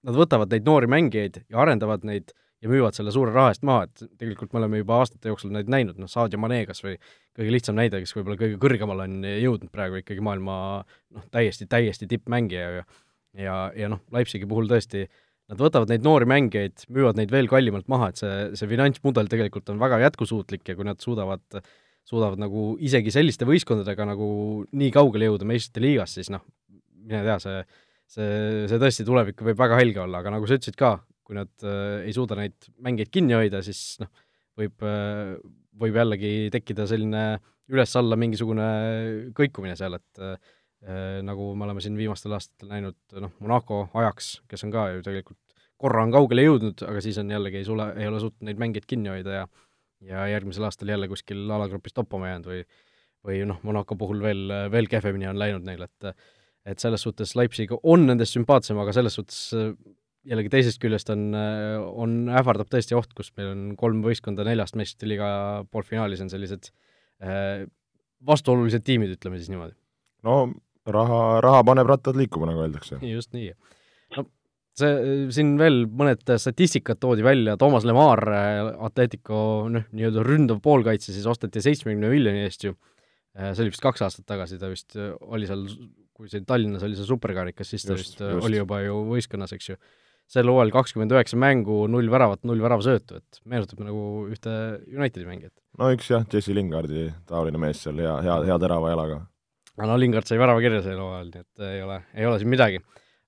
nad 0.06 0.18
võtavad 0.18 0.52
neid 0.54 0.66
noori 0.68 0.90
mängijaid 0.92 1.44
ja 1.50 1.62
arendavad 1.64 2.06
neid 2.08 2.34
ja 2.64 2.72
müüvad 2.72 2.96
selle 2.98 3.12
suure 3.14 3.34
raha 3.36 3.52
eest 3.54 3.66
maha, 3.68 3.86
et 3.86 4.06
tegelikult 4.22 4.54
me 4.54 4.62
oleme 4.62 4.80
juba 4.80 5.02
aastate 5.02 5.30
jooksul 5.30 5.52
neid 5.54 5.70
näinud, 5.70 5.98
noh, 6.02 6.10
Sadio 6.10 6.40
Mane 6.42 6.64
kas 6.70 6.82
või 6.86 6.96
kõige 7.36 7.54
lihtsam 7.54 7.78
näide, 7.78 8.00
kes 8.02 8.16
võib-olla 8.16 8.40
kõige 8.40 8.60
kõrgemale 8.62 9.06
on 9.10 9.28
jõudnud 9.28 9.74
praegu 9.74 10.00
ikkagi 10.02 10.24
maailma 10.26 10.56
noh, 10.86 11.28
täiesti, 11.34 11.68
täiesti 11.70 12.10
tippmängija 12.10 12.70
ja 12.80 12.86
ja, 13.36 13.56
ja 13.76 13.90
noh, 13.92 14.02
Leipzigi 14.16 14.48
puhul 14.50 14.70
tõesti 14.72 15.06
nad 15.52 15.62
võtavad 15.62 15.92
neid 15.92 16.06
noori 16.06 16.28
mängijaid, 16.30 16.88
müüvad 16.94 17.20
neid 17.20 17.34
veel 17.34 17.50
kallimalt 17.52 17.90
maha, 17.92 18.10
et 18.10 18.22
see, 18.22 18.38
see 18.58 18.70
finantsmudel 18.70 19.28
tegelikult 19.30 19.70
on 19.74 19.82
väga 19.82 20.00
jätkusuutlik 20.08 20.72
ja 20.72 20.78
kui 20.78 20.88
nad 20.88 21.04
suudavad 21.04 21.44
suudavad 22.06 22.38
nagu 22.42 22.76
isegi 22.86 23.10
selliste 23.14 23.48
võistkondadega 23.50 24.06
nagu 24.12 24.28
nii 24.78 24.92
kaugele 24.94 25.32
jõuda 25.32 25.48
meistrite 25.50 25.82
liigas, 25.82 26.14
siis 26.18 26.30
noh, 26.34 26.44
mine 27.06 27.22
tea, 27.26 27.38
see, 27.44 27.64
see, 28.18 28.30
see 28.72 28.82
tõesti 28.82 29.06
tulevik 29.08 29.44
võib 29.46 29.60
väga 29.60 29.80
helge 29.82 30.04
olla, 30.04 30.22
aga 30.24 30.36
nagu 30.36 30.50
sa 30.50 30.58
ütlesid 30.60 30.78
ka, 30.80 30.98
kui 31.26 31.38
nad 31.38 31.52
äh, 31.66 32.06
ei 32.06 32.16
suuda 32.16 32.38
neid 32.40 32.70
mängeid 32.86 33.12
kinni 33.14 33.38
hoida, 33.38 33.64
siis 33.66 34.00
noh, 34.04 34.12
võib 34.60 34.86
äh,, 34.86 35.36
võib 35.76 35.98
jällegi 36.00 36.36
tekkida 36.54 36.86
selline 36.88 37.24
üles-alla 37.72 38.18
mingisugune 38.20 38.68
kõikumine 39.36 39.76
seal, 39.78 39.98
et 39.98 40.22
äh, 40.22 40.54
nagu 41.26 41.54
me 41.58 41.66
oleme 41.66 41.82
siin 41.82 41.98
viimastel 41.98 42.36
aastatel 42.38 42.70
näinud, 42.70 42.98
noh, 43.18 43.34
Monaco 43.42 43.88
ajaks, 43.98 44.36
kes 44.52 44.68
on 44.68 44.74
ka 44.76 44.90
ju 44.94 45.06
tegelikult 45.06 45.40
korra 45.82 46.06
on 46.06 46.14
kaugele 46.14 46.46
jõudnud, 46.46 46.84
aga 46.88 47.02
siis 47.04 47.18
on 47.22 47.32
jällegi 47.34 47.60
ei 47.60 47.68
sule, 47.68 47.90
ei 48.00 48.08
ole 48.08 48.22
suutnud 48.22 48.48
neid 48.48 48.62
mängeid 48.62 48.86
kinni 48.90 49.12
hoida 49.12 49.42
ja 49.42 49.46
ja 50.06 50.26
järgmisel 50.30 50.68
aastal 50.68 50.92
jälle 50.92 51.08
kuskil 51.10 51.50
alagrupis 51.50 51.96
toppama 51.96 52.30
jäänud 52.30 52.50
või 52.52 52.66
või 53.26 53.40
noh, 53.50 53.58
Monaco 53.66 53.96
puhul 53.98 54.20
veel, 54.22 54.52
veel 54.72 54.88
kehvemini 54.92 55.26
on 55.32 55.40
läinud 55.40 55.66
neil, 55.66 55.82
et 55.88 56.12
et 56.66 56.82
selles 56.82 57.06
suhtes 57.06 57.36
Leipzig 57.38 57.72
on 57.78 58.08
nendest 58.10 58.36
sümpaatsem, 58.36 58.80
aga 58.82 58.94
selles 58.96 59.16
suhtes 59.18 59.54
jällegi 60.26 60.52
teisest 60.54 60.82
küljest 60.82 61.12
on, 61.14 61.28
on, 61.36 62.16
ähvardab 62.34 62.70
tõesti 62.72 62.98
oht, 62.98 63.12
kus 63.18 63.32
meil 63.38 63.52
on 63.52 63.66
kolm 63.80 64.02
võistkonda 64.06 64.46
neljast 64.48 64.78
meistrite 64.80 65.10
liiga 65.12 65.28
poolfinaalis 65.70 66.24
on 66.26 66.32
sellised 66.34 66.72
äh, 67.22 67.66
vastuolulised 68.26 68.86
tiimid, 68.86 69.14
ütleme 69.18 69.40
siis 69.40 69.52
niimoodi. 69.54 69.76
no 70.26 70.40
raha, 70.86 71.20
raha 71.46 71.62
paneb 71.68 71.90
rattad 71.90 72.18
liikuma, 72.18 72.50
nagu 72.50 72.66
öeldakse. 72.66 72.98
just 73.06 73.34
nii. 73.36 73.52
no 74.18 74.26
see, 74.80 74.96
siin 75.36 75.54
veel 75.62 75.84
mõned 75.90 76.26
statistikad 76.42 77.00
toodi 77.02 77.26
välja, 77.26 77.58
Toomas 77.62 77.86
Lemar, 77.88 78.24
Atletico 78.88 79.38
noh, 79.72 79.86
nii-öelda 79.96 80.26
ründav 80.26 80.62
poolkaitse 80.66 81.14
siis 81.14 81.28
osteti 81.30 81.64
seitsmekümne 81.64 82.12
miljoni 82.12 82.46
eest 82.48 82.66
ju, 82.68 82.76
see 83.36 83.62
oli 83.66 83.74
vist 83.74 83.86
kaks 83.86 84.06
aastat 84.08 84.28
tagasi, 84.30 84.60
ta 84.62 84.72
vist 84.72 84.98
oli 84.98 85.50
seal, 85.50 85.68
kui 86.16 86.32
see 86.32 86.46
Tallinnas 86.48 86.86
oli 86.88 86.96
see 86.96 87.08
superkarikas, 87.08 87.70
siis 87.74 87.84
ta 87.84 87.96
just, 87.98 88.16
vist 88.16 88.24
just. 88.24 88.48
oli 88.48 88.62
juba 88.62 88.80
ju 88.86 89.02
võistkonnas, 89.12 89.54
eks 89.56 89.74
ju 89.74 89.80
sel 90.32 90.50
hooajal 90.50 90.74
kakskümmend 90.74 91.14
üheksa 91.14 91.38
mängu, 91.40 91.84
null 91.92 92.10
väravat, 92.12 92.42
null 92.50 92.62
väravasöötu, 92.64 93.20
et 93.22 93.40
meenutab 93.50 93.84
nagu 93.86 94.26
ühte 94.32 94.56
Unitedi 94.90 95.28
mängijat. 95.28 95.54
no 95.80 95.92
üks 95.94 96.10
jah, 96.10 96.26
Jesse 96.32 96.56
Lingardi 96.56 97.08
taoline 97.30 97.62
mees 97.62 97.84
seal, 97.86 98.02
hea, 98.02 98.16
hea, 98.26 98.40
hea 98.50 98.60
terava 98.62 98.92
jalaga. 98.94 99.22
aga 99.78 99.90
no 99.92 99.98
Lingard 100.02 100.30
sai 100.30 100.42
värava 100.42 100.64
kirja 100.64 100.82
sel 100.86 101.02
hooajal, 101.02 101.32
nii 101.32 101.46
et 101.46 101.66
ei 101.70 101.82
ole, 101.86 102.00
ei 102.18 102.30
ole 102.30 102.42
siin 102.42 102.54
midagi. 102.56 102.82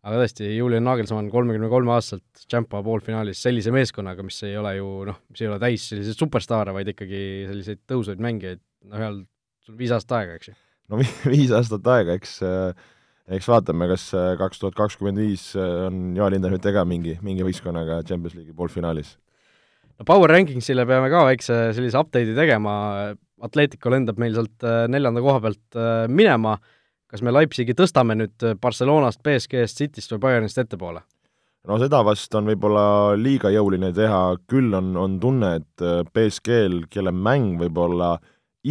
aga 0.07 0.23
tõesti, 0.23 0.49
Julian 0.55 0.87
Nagelsmann 0.87 1.29
kolmekümne 1.33 1.69
kolme 1.69 1.93
aastaselt 1.97 2.45
Champa 2.49 2.81
poolfinaalis 2.85 3.43
sellise 3.45 3.73
meeskonnaga, 3.75 4.25
mis 4.25 4.41
ei 4.47 4.57
ole 4.57 4.77
ju 4.79 4.93
noh, 5.11 5.21
mis 5.29 5.43
ei 5.43 5.51
ole 5.51 5.59
täis 5.61 5.89
selliseid 5.91 6.17
superstaare, 6.17 6.73
vaid 6.73 6.95
ikkagi 6.95 7.21
selliseid 7.51 7.85
tõusvaid 7.91 8.23
mängijaid, 8.25 8.63
noh, 8.89 9.03
heal, 9.03 9.25
sul 9.61 9.75
on 9.75 9.83
viis 9.83 9.93
aastat 9.93 10.21
aega, 10.21 10.39
eks 10.39 10.49
ju. 10.49 10.57
No 10.91 11.01
viis 11.33 11.51
aastat 11.55 11.87
aega, 11.95 12.19
eks 12.19 12.39
äh 12.45 12.87
eks 13.35 13.47
vaatame, 13.49 13.89
kas 13.91 14.07
äh, 14.15 14.33
kaks 14.39 14.61
tuhat 14.61 14.77
kakskümmend 14.77 15.19
viis 15.19 15.49
äh, 15.59 15.87
on 15.87 16.15
Joel 16.15 16.37
Hinderhütte 16.37 16.71
ka 16.75 16.85
mingi, 16.87 17.17
mingi 17.25 17.45
võistkonnaga 17.45 17.99
Champions 18.07 18.37
League'i 18.37 18.55
poolfinaalis. 18.55 19.17
no 19.97 20.07
Power 20.07 20.31
Rankingsile 20.31 20.87
peame 20.87 21.11
ka 21.11 21.25
väikse 21.27 21.59
sellise 21.75 21.99
update'i 21.99 22.35
tegema, 22.37 22.77
Atletico 23.43 23.91
lendab 23.93 24.19
meil 24.21 24.37
sealt 24.37 24.63
äh, 24.65 24.85
neljanda 24.91 25.23
koha 25.23 25.43
pealt 25.43 25.81
minema, 26.09 26.55
kas 27.11 27.21
me 27.23 27.35
Leipzigi 27.35 27.75
tõstame 27.77 28.15
nüüd 28.17 28.47
Barcelonast, 28.61 29.21
BSG-st, 29.23 29.83
Cityst 29.83 30.15
või 30.15 30.23
Bayernist 30.27 30.63
ettepoole? 30.63 31.03
no 31.67 31.75
seda 31.81 31.99
vast 32.07 32.31
on 32.39 32.47
võib-olla 32.47 33.17
liiga 33.19 33.51
jõuline 33.51 33.91
teha, 33.91 34.21
küll 34.47 34.71
on, 34.77 34.93
on 34.95 35.19
tunne, 35.19 35.57
et 35.59 35.87
BSG-l, 36.15 36.85
kelle 36.87 37.11
mäng 37.11 37.59
võib-olla 37.59 38.15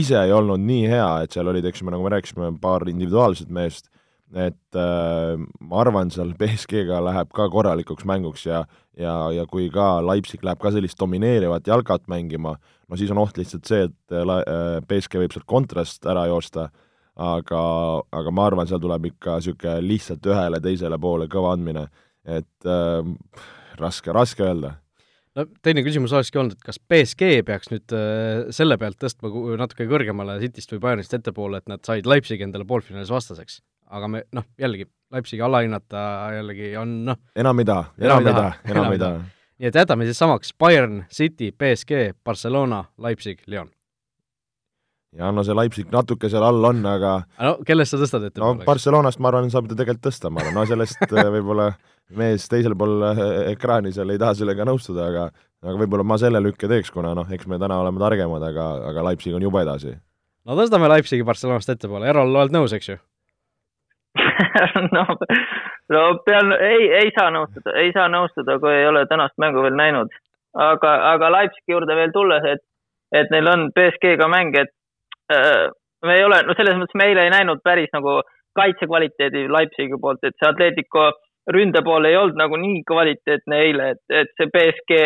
ise 0.00 0.18
ei 0.20 0.32
olnud 0.34 0.62
nii 0.62 0.86
hea, 0.90 1.10
et 1.24 1.36
seal 1.36 1.48
olid, 1.50 1.66
eks 1.68 1.82
ju, 1.82 1.90
nagu 1.92 2.04
me 2.04 2.12
rääkisime, 2.16 2.50
paar 2.62 2.86
individuaalset 2.90 3.52
meest, 3.52 3.90
et 4.34 4.78
äh, 4.78 5.36
ma 5.62 5.82
arvan, 5.84 6.10
seal 6.10 6.32
BSG-ga 6.38 6.98
läheb 7.04 7.30
ka 7.34 7.46
korralikuks 7.52 8.06
mänguks 8.08 8.46
ja 8.48 8.64
ja, 8.96 9.12
ja 9.34 9.44
kui 9.50 9.68
ka 9.72 10.00
Leipzig 10.04 10.44
läheb 10.44 10.60
ka 10.62 10.72
sellist 10.74 10.98
domineerivat 11.00 11.68
jalgat 11.68 12.06
mängima, 12.10 12.56
no 12.88 12.98
siis 12.98 13.12
on 13.12 13.20
oht 13.22 13.38
lihtsalt 13.38 13.68
see, 13.68 13.86
et 13.88 14.16
äh, 14.16 14.80
BSG 14.88 15.20
võib 15.22 15.36
sealt 15.36 15.48
kontrast 15.48 16.06
ära 16.08 16.26
joosta, 16.30 16.70
aga, 17.16 17.60
aga 18.12 18.32
ma 18.34 18.48
arvan, 18.50 18.68
seal 18.68 18.82
tuleb 18.82 19.10
ikka 19.12 19.38
niisugune 19.38 19.78
lihtsalt 19.84 20.26
ühele-teisele 20.32 20.98
poole 21.00 21.28
kõva 21.32 21.54
andmine, 21.56 21.86
et 22.24 22.68
äh, 22.68 23.04
raske, 23.80 24.12
raske 24.16 24.44
öelda 24.44 24.76
no 25.36 25.46
teine 25.64 25.84
küsimus 25.86 26.14
olekski 26.16 26.40
olnud, 26.40 26.56
et 26.56 26.66
kas 26.66 26.80
BSG 26.80 27.40
peaks 27.46 27.70
nüüd 27.72 27.94
äh, 27.96 28.48
selle 28.56 28.78
pealt 28.80 28.98
tõstma 29.02 29.30
natuke 29.60 29.88
kõrgemale 29.90 30.38
Cityst 30.42 30.74
või 30.74 30.82
Bayernist 30.88 31.16
ettepoole, 31.16 31.60
et 31.62 31.70
nad 31.70 31.84
said 31.86 32.08
Leipzigi 32.08 32.46
endale 32.46 32.68
poolfinaalis 32.68 33.12
vastaseks? 33.12 33.60
aga 33.86 34.08
me 34.10 34.24
noh, 34.34 34.42
jällegi, 34.58 34.88
Leipzigi 35.14 35.42
alahinnata 35.46 36.02
jällegi 36.34 36.72
on 36.80 36.98
noh 37.06 37.20
enam 37.38 37.62
taha, 37.66 37.84
enam 38.02 38.24
taha, 38.26 38.50
enam 38.66 38.90
taha. 38.98 39.20
nii 39.60 39.70
et 39.70 39.78
jätame 39.78 40.08
siis 40.08 40.18
samaks 40.18 40.50
Bayern, 40.58 41.04
City, 41.12 41.52
BSG, 41.52 42.10
Barcelona, 42.24 42.84
Leipzig, 42.98 43.44
Lyon. 43.46 43.70
Ja 45.16 45.30
no 45.32 45.44
see 45.46 45.56
Leipzig 45.56 45.92
natuke 45.92 46.30
seal 46.32 46.44
all 46.44 46.70
on, 46.70 46.84
aga 46.90 47.18
no 47.40 47.56
kellest 47.66 47.94
sa 47.94 48.00
tõstad 48.00 48.26
ette? 48.28 48.40
no 48.42 48.54
Barcelonast 48.66 49.20
ma 49.22 49.30
arvan, 49.30 49.50
saab 49.52 49.68
ta 49.70 49.78
tegelikult 49.78 50.08
tõsta, 50.08 50.30
ma 50.32 50.42
arvan, 50.42 50.56
no 50.58 50.66
sellest 50.68 51.02
äh, 51.12 51.30
võib-olla 51.38 51.70
mees 52.16 52.46
teisel 52.50 52.76
pool 52.78 53.02
äh, 53.10 53.22
ekraani 53.52 53.92
seal 53.94 54.12
ei 54.12 54.20
taha 54.22 54.36
sellega 54.38 54.66
nõustuda, 54.68 55.10
aga 55.10 55.28
aga 55.64 55.80
võib-olla 55.80 56.06
ma 56.06 56.18
selle 56.20 56.42
lükke 56.42 56.68
teeks, 56.70 56.92
kuna 56.94 57.14
noh, 57.16 57.28
eks 57.32 57.48
me 57.50 57.58
täna 57.62 57.80
oleme 57.82 58.02
targemad, 58.02 58.44
aga, 58.44 58.68
aga 58.90 59.04
Leipzig 59.08 59.34
on 59.36 59.46
jube 59.46 59.62
edasi. 59.64 59.96
no 60.46 60.58
tõstame 60.58 60.90
Leipzigi 60.92 61.26
Barcelonast 61.26 61.72
ettepoole, 61.74 62.08
Erol, 62.10 62.34
oled 62.34 62.54
nõus, 62.54 62.74
eks 62.76 62.92
ju? 62.92 63.00
no, 64.96 65.04
no 65.92 66.04
pean, 66.28 66.52
ei, 66.60 66.86
ei 67.02 67.10
saa 67.16 67.32
nõustuda, 67.34 67.74
ei 67.82 67.92
saa 67.96 68.06
nõustuda, 68.12 68.60
kui 68.62 68.72
ei 68.74 68.86
ole 68.88 69.04
tänast 69.10 69.36
mängu 69.42 69.64
veel 69.64 69.76
näinud. 69.78 70.12
aga, 70.56 70.94
aga 71.12 71.32
Leipzigi 71.40 71.74
juurde 71.74 71.96
veel 71.96 72.12
tulles, 72.14 72.44
et, 72.48 72.64
et 73.12 73.32
neil 73.32 73.48
on 73.52 73.68
BSG-ga 73.76 74.28
mäng, 74.32 74.56
et 74.56 74.72
me 75.32 76.16
ei 76.16 76.24
ole, 76.24 76.42
no 76.46 76.56
selles 76.56 76.76
mõttes 76.78 76.98
me 76.98 77.08
eile 77.10 77.26
ei 77.26 77.32
näinud 77.34 77.62
päris 77.64 77.92
nagu 77.96 78.20
kaitsekvaliteedi 78.56 79.46
Leipzigi 79.52 79.98
poolt, 80.00 80.24
et 80.24 80.36
see 80.38 80.48
Atletico 80.48 81.10
ründe 81.52 81.82
pool 81.86 82.08
ei 82.08 82.16
olnud 82.18 82.38
nagu 82.40 82.58
nii 82.60 82.82
kvaliteetne 82.86 83.58
eile, 83.62 83.90
et, 83.94 84.02
et 84.22 84.32
see 84.38 84.50
BSG, 84.54 85.00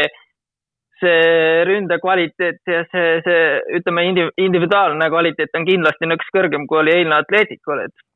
see 1.00 1.64
ründe 1.68 1.98
kvaliteet 2.02 2.60
ja 2.68 2.84
see, 2.92 3.16
see 3.24 3.42
ütleme, 3.80 4.04
individuaalne 4.36 5.08
kvaliteet 5.12 5.58
on 5.58 5.66
kindlasti 5.68 6.08
nõks 6.08 6.30
kõrgem, 6.36 6.66
kui 6.68 6.80
oli 6.82 6.94
eilne 7.00 7.20
Atleticul, 7.20 7.84
et 7.88 8.06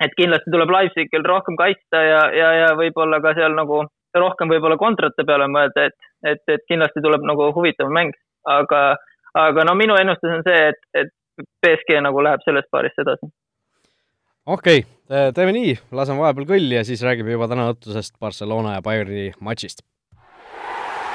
et 0.00 0.14
kindlasti 0.16 0.48
tuleb 0.48 0.70
Leipzigil 0.72 1.24
rohkem 1.28 1.58
kaitsta 1.60 2.00
ja, 2.00 2.20
ja, 2.32 2.50
ja 2.56 2.68
võib-olla 2.78 3.18
ka 3.20 3.34
seal 3.36 3.52
nagu 3.52 3.82
rohkem 4.16 4.48
võib-olla 4.48 4.78
kontrate 4.80 5.26
peale 5.28 5.44
mõelda, 5.52 5.90
et, 5.90 6.08
et, 6.24 6.42
et 6.48 6.64
kindlasti 6.70 7.02
tuleb 7.04 7.26
nagu 7.28 7.50
huvitav 7.52 7.92
mäng, 7.92 8.16
aga, 8.48 8.80
aga 9.36 9.66
no 9.68 9.76
minu 9.76 9.98
ennustus 10.00 10.38
on 10.38 10.46
see, 10.46 10.70
et, 10.72 10.80
et 11.02 11.12
BSG 11.64 12.00
nagu 12.04 12.24
läheb 12.24 12.42
sellest 12.46 12.70
paarist 12.72 12.98
edasi. 13.02 13.30
okei 14.46 14.82
okay,, 14.84 15.32
teeme 15.36 15.54
nii, 15.56 15.76
laseme 15.92 16.24
vahepeal 16.24 16.48
kõlli 16.54 16.78
ja 16.78 16.84
siis 16.86 17.02
räägime 17.06 17.36
juba 17.36 17.48
täna 17.50 17.70
õhtusest 17.74 18.18
Barcelona 18.20 18.78
ja 18.78 18.82
Bayerni 18.82 19.30
matšist. 19.40 19.84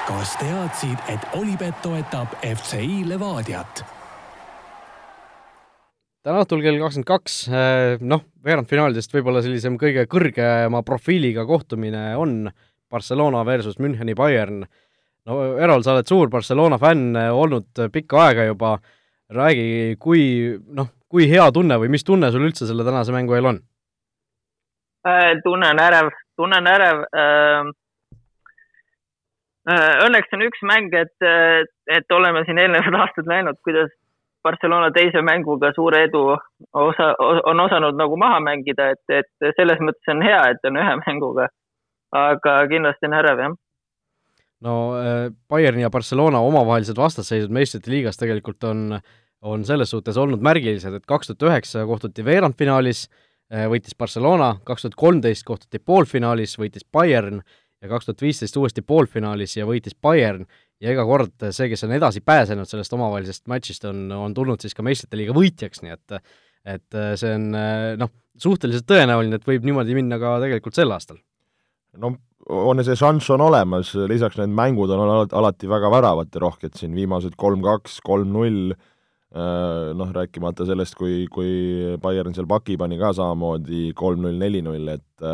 kas 0.08 0.38
teadsid, 0.42 0.98
et 1.10 1.38
Olipet 1.40 1.78
toetab 1.84 2.36
FCI 2.42 3.04
Levadiat? 3.10 3.86
täna 6.26 6.42
õhtul 6.42 6.64
kell 6.66 6.80
kakskümmend 6.82 7.10
kaks, 7.10 7.34
eh, 7.54 7.98
noh, 8.02 8.24
veerandfinaalidest 8.46 9.14
võib-olla 9.14 9.44
sellisem 9.46 9.78
kõige 9.82 10.08
kõrgema 10.10 10.82
profiiliga 10.86 11.46
kohtumine 11.46 12.16
on 12.18 12.50
Barcelona 12.92 13.44
versus 13.46 13.78
Müncheni 13.80 14.16
Bayern. 14.16 14.66
no 15.26 15.58
Erol, 15.58 15.84
sa 15.84 15.96
oled 15.96 16.08
suur 16.08 16.30
Barcelona 16.30 16.78
fänn 16.78 17.18
olnud 17.18 17.90
pikka 17.92 18.28
aega 18.28 18.46
juba, 18.46 18.76
räägi, 19.34 19.96
kui 20.00 20.22
noh, 20.68 20.92
kui 21.10 21.30
hea 21.30 21.46
tunne 21.52 21.78
või 21.82 21.90
mis 21.94 22.06
tunne 22.06 22.32
sul 22.32 22.46
üldse 22.48 22.68
selle 22.68 22.86
tänase 22.86 23.14
mängu 23.16 23.36
eel 23.38 23.50
on? 23.54 23.60
Äh, 25.08 25.36
tunnen 25.44 25.80
ärev, 25.82 26.10
tunnen 26.38 26.68
ärev 26.68 27.04
äh, 27.14 27.68
äh, 29.70 29.94
õnneks 30.06 30.34
on 30.34 30.46
üks 30.48 30.64
mäng, 30.66 30.94
et, 30.94 31.28
et 31.98 32.18
oleme 32.18 32.46
siin 32.46 32.62
eelnevad 32.62 33.00
aastad 33.04 33.30
näinud, 33.30 33.62
kuidas 33.66 33.94
Barcelona 34.46 34.92
teise 34.94 35.22
mänguga 35.26 35.72
suure 35.74 36.04
edu 36.06 36.24
osa, 36.78 37.14
on 37.50 37.60
osanud 37.60 37.98
nagu 37.98 38.18
maha 38.18 38.40
mängida, 38.46 38.92
et, 38.94 39.14
et 39.22 39.56
selles 39.58 39.82
mõttes 39.82 40.14
on 40.14 40.22
hea, 40.26 40.42
et 40.54 40.70
on 40.70 40.78
ühe 40.82 40.98
mänguga. 41.06 41.48
aga 42.16 42.52
kindlasti 42.72 43.10
on 43.10 43.16
ärev, 43.18 43.42
jah. 43.42 43.56
No 44.64 44.96
äh, 45.00 45.28
Bayern 45.50 45.80
ja 45.80 45.90
Barcelona 45.90 46.40
omavahelised 46.46 46.98
vastasseisud 46.98 47.54
meistrite 47.54 47.92
liigas 47.92 48.20
tegelikult 48.20 48.64
on, 48.70 49.00
on 49.42 49.66
selles 49.68 49.92
suhtes 49.92 50.18
olnud 50.22 50.44
märgilised, 50.46 50.96
et 50.96 51.06
kaks 51.10 51.32
tuhat 51.32 51.48
üheksa 51.50 51.86
kohtuti 51.90 52.26
veerandfinaalis, 52.26 53.06
äh, 53.54 53.68
võitis 53.72 53.98
Barcelona, 53.98 54.56
kaks 54.68 54.88
tuhat 54.88 55.00
kolmteist 55.00 55.46
kohtuti 55.48 55.80
poolfinaalis, 55.80 56.58
võitis 56.62 56.88
Bayern 56.92 57.42
ja 57.82 57.92
kaks 57.92 58.10
tuhat 58.10 58.24
viisteist 58.24 58.58
uuesti 58.58 58.86
poolfinaalis 58.86 59.58
ja 59.58 59.68
võitis 59.68 59.98
Bayern 60.02 60.48
ja 60.82 60.96
iga 60.96 61.06
kord 61.08 61.50
see, 61.52 61.70
kes 61.72 61.86
on 61.88 61.96
edasi 61.96 62.24
pääsenud 62.26 62.70
sellest 62.70 62.94
omavahelisest 62.96 63.46
matšist, 63.52 63.86
on, 63.92 64.08
on 64.16 64.34
tulnud 64.36 64.64
siis 64.64 64.76
ka 64.76 64.84
meistrite 64.86 65.20
liiga 65.20 65.36
võitjaks, 65.36 65.84
nii 65.84 65.96
et 65.96 66.20
et 66.66 66.96
see 67.22 67.30
on 67.30 67.44
noh, 68.02 68.10
suhteliselt 68.42 68.88
tõenäoline, 68.90 69.38
et 69.38 69.44
võib 69.46 69.68
niimoodi 69.68 69.94
minna 69.94 70.18
ka 70.18 70.32
tegelikult 70.42 70.74
sel 70.74 70.90
aastal. 70.96 71.20
no 72.02 72.16
on 72.50 72.84
see 72.86 72.98
šanss 73.00 73.30
on 73.34 73.42
olemas, 73.42 73.94
lisaks 74.10 74.38
need 74.38 74.54
mängud 74.54 74.92
on 74.94 75.28
alati 75.34 75.70
väga 75.70 75.90
väravaterohked 75.94 76.78
siin, 76.78 76.94
viimased 76.98 77.38
kolm-kaks, 77.42 78.00
kolm-null, 78.06 78.76
noh, 79.36 80.12
rääkimata 80.16 80.68
sellest, 80.70 80.96
kui, 80.96 81.26
kui 81.34 81.98
Bayern 82.02 82.36
seal 82.38 82.48
paki 82.48 82.78
pani 82.80 83.00
ka 83.02 83.12
samamoodi 83.18 83.90
kolm-null, 83.98 84.38
neli-null, 84.42 84.92
et 84.96 85.30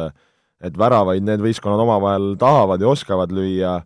et 0.61 0.75
väravaid 0.77 1.25
need 1.25 1.41
võistkonnad 1.41 1.81
omavahel 1.81 2.35
tahavad 2.37 2.83
ja 2.83 2.91
oskavad 2.91 3.31
lüüa. 3.33 3.79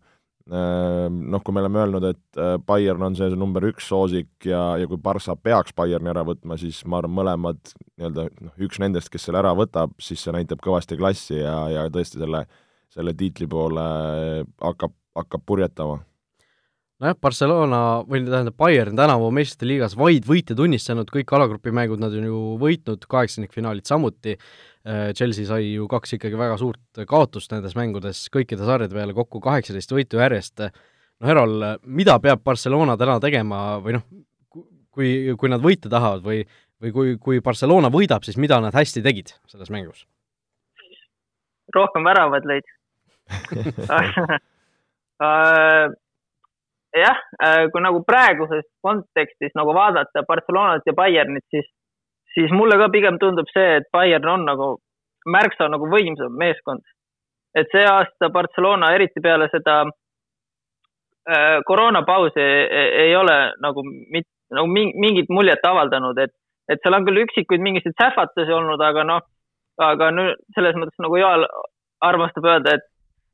Noh, 0.51 1.41
kui 1.41 1.55
me 1.55 1.61
oleme 1.63 1.79
öelnud, 1.81 2.03
et 2.09 2.39
Bayern 2.67 3.07
on 3.07 3.15
see 3.17 3.31
number 3.33 3.63
üks 3.65 3.87
soosik 3.89 4.45
ja, 4.45 4.75
ja 4.77 4.89
kui 4.91 4.99
Barca 5.01 5.33
peaks 5.39 5.73
Bayerni 5.73 6.11
ära 6.11 6.25
võtma, 6.27 6.59
siis 6.59 6.83
ma 6.85 6.99
arvan, 6.99 7.15
mõlemad 7.15 7.61
nii-öelda 7.95 8.27
noh, 8.43 8.53
üks 8.67 8.77
nendest, 8.83 9.09
kes 9.09 9.25
selle 9.25 9.39
ära 9.39 9.55
võtab, 9.57 9.95
siis 10.03 10.21
see 10.21 10.35
näitab 10.35 10.61
kõvasti 10.61 10.99
klassi 10.99 11.39
ja, 11.39 11.55
ja 11.71 11.87
tõesti 11.89 12.19
selle, 12.21 12.43
selle 12.93 13.13
tiitli 13.17 13.47
poole 13.49 13.85
hakkab, 14.61 14.93
hakkab 15.15 15.45
purjetama. 15.45 15.99
Nojah, 17.03 17.17
Barcelona 17.19 17.79
või 18.07 18.21
tähendab, 18.23 18.55
Bayern 18.55 18.95
tänavu 18.95 19.27
meistrite 19.35 19.67
liigas 19.67 19.97
vaid 19.99 20.23
võite 20.27 20.55
tunnistanud, 20.55 21.09
kõik 21.11 21.33
alagrupi 21.35 21.73
mängud 21.75 21.99
nad 21.99 22.13
on 22.15 22.27
ju 22.29 22.43
võitnud, 22.61 23.03
kaheksandikfinaalid 23.11 23.83
samuti, 23.89 24.37
äh, 24.87 25.09
Chelsea 25.11 25.47
sai 25.49 25.73
ju 25.73 25.89
kaks 25.91 26.15
ikkagi 26.15 26.39
väga 26.39 26.55
suurt 26.61 27.03
kaotust 27.09 27.51
nendes 27.51 27.75
mängudes, 27.75 28.29
kõikide 28.31 28.63
sarjade 28.63 28.95
peale 28.95 29.15
kokku 29.17 29.43
kaheksateist 29.43 29.91
võitu 29.91 30.23
järjest, 30.23 30.63
noh, 30.63 31.33
Erol, 31.33 31.67
mida 31.83 32.15
peab 32.23 32.45
Barcelona 32.47 32.95
täna 32.95 33.19
tegema 33.19 33.65
või 33.83 33.97
noh, 33.97 34.07
kui, 34.95 35.11
kui 35.35 35.51
nad 35.51 35.63
võita 35.63 35.91
tahavad 35.91 36.23
või, 36.23 36.45
või 36.79 36.95
kui, 36.95 37.15
kui 37.19 37.43
Barcelona 37.43 37.91
võidab, 37.91 38.23
siis 38.23 38.39
mida 38.39 38.61
nad 38.63 38.75
hästi 38.75 39.03
tegid 39.03 39.35
selles 39.51 39.71
mängus? 39.73 40.05
Rohkem 41.75 42.03
väravaid 42.07 42.47
lõid 42.49 42.67
äh, 45.25 45.93
jah, 46.99 47.19
äh, 47.43 47.65
kui 47.71 47.81
nagu 47.83 48.01
praeguses 48.07 48.65
kontekstis 48.85 49.55
nagu 49.57 49.73
vaadata 49.75 50.23
Barcelonat 50.27 50.85
ja 50.85 50.93
Bayernit, 50.93 51.45
siis, 51.51 51.67
siis 52.33 52.51
mulle 52.51 52.77
ka 52.79 52.89
pigem 52.93 53.19
tundub 53.19 53.49
see, 53.53 53.79
et 53.79 53.89
Bayern 53.93 54.29
on 54.37 54.45
nagu 54.47 54.69
märksa 55.25 55.69
nagu 55.71 55.89
võimsam 55.89 56.37
meeskond. 56.37 56.83
et 57.55 57.69
see 57.71 57.85
aasta 57.87 58.27
Barcelona, 58.29 58.89
eriti 58.91 59.21
peale 59.23 59.45
seda 59.47 59.75
äh, 59.87 61.61
koroonapausi 61.65 62.41
ei, 62.41 62.89
ei 63.05 63.15
ole 63.15 63.37
nagu 63.63 63.83
mit, 63.85 64.27
nagu 64.51 64.67
mingit 64.67 65.31
muljet 65.31 65.63
avaldanud, 65.63 66.19
et, 66.19 66.33
et 66.67 66.81
seal 66.83 66.97
on 66.97 67.05
küll 67.07 67.21
üksikuid 67.23 67.63
mingisuguseid 67.63 68.01
sähvatusi 68.01 68.51
olnud, 68.51 68.83
aga 68.83 69.05
noh, 69.07 69.23
aga 69.81 70.11
nüüd 70.15 70.43
selles 70.55 70.77
mõttes 70.79 71.03
nagu 71.03 71.17
Joel 71.19 71.47
armastab 72.05 72.45
öelda, 72.47 72.75
et 72.77 72.91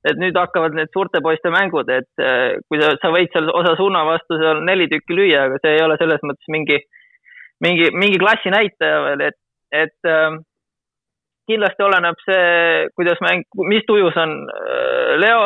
et 0.07 0.17
nüüd 0.17 0.37
hakkavad 0.37 0.75
need 0.77 0.89
suurte 0.95 1.21
poiste 1.21 1.51
mängud, 1.53 1.89
et 1.93 2.23
äh, 2.23 2.57
kui 2.69 2.81
sa, 2.81 2.93
sa 3.01 3.11
võid 3.13 3.29
seal 3.33 3.51
osa 3.53 3.75
suuna 3.77 4.03
vastu 4.07 4.37
seal 4.41 4.63
neli 4.65 4.89
tükki 4.89 5.17
lüüa, 5.17 5.45
aga 5.45 5.59
see 5.61 5.75
ei 5.77 5.83
ole 5.85 5.97
selles 6.01 6.23
mõttes 6.25 6.53
mingi, 6.53 6.79
mingi, 7.61 7.91
mingi 7.93 8.21
klassi 8.21 8.53
näitaja 8.53 9.03
veel, 9.05 9.25
et, 9.29 9.37
et 9.83 10.09
äh, 10.09 10.39
kindlasti 11.51 11.85
oleneb 11.85 12.21
see, 12.25 12.87
kuidas 12.97 13.21
mäng, 13.21 13.45
mis 13.69 13.85
tujus 13.89 14.17
on 14.17 14.33
äh, 14.49 15.13
Leo, 15.21 15.45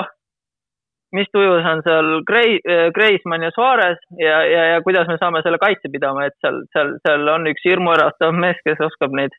mis 1.15 1.27
tujus 1.35 1.67
on 1.67 1.83
seal 1.83 2.13
Grei-, 2.27 2.61
Greismann 2.95 3.43
ja 3.45 3.51
Suarez 3.55 3.99
ja, 4.19 4.39
ja, 4.47 4.63
ja 4.73 4.79
kuidas 4.87 5.07
me 5.11 5.19
saame 5.19 5.43
selle 5.43 5.59
kaitse 5.59 5.91
pidama, 5.91 6.29
et 6.29 6.35
seal, 6.43 6.63
seal, 6.75 6.95
seal 7.03 7.27
on 7.35 7.51
üks 7.51 7.67
hirmuäratav 7.67 8.35
mees, 8.35 8.59
kes 8.63 8.79
oskab 8.87 9.15
neid, 9.15 9.35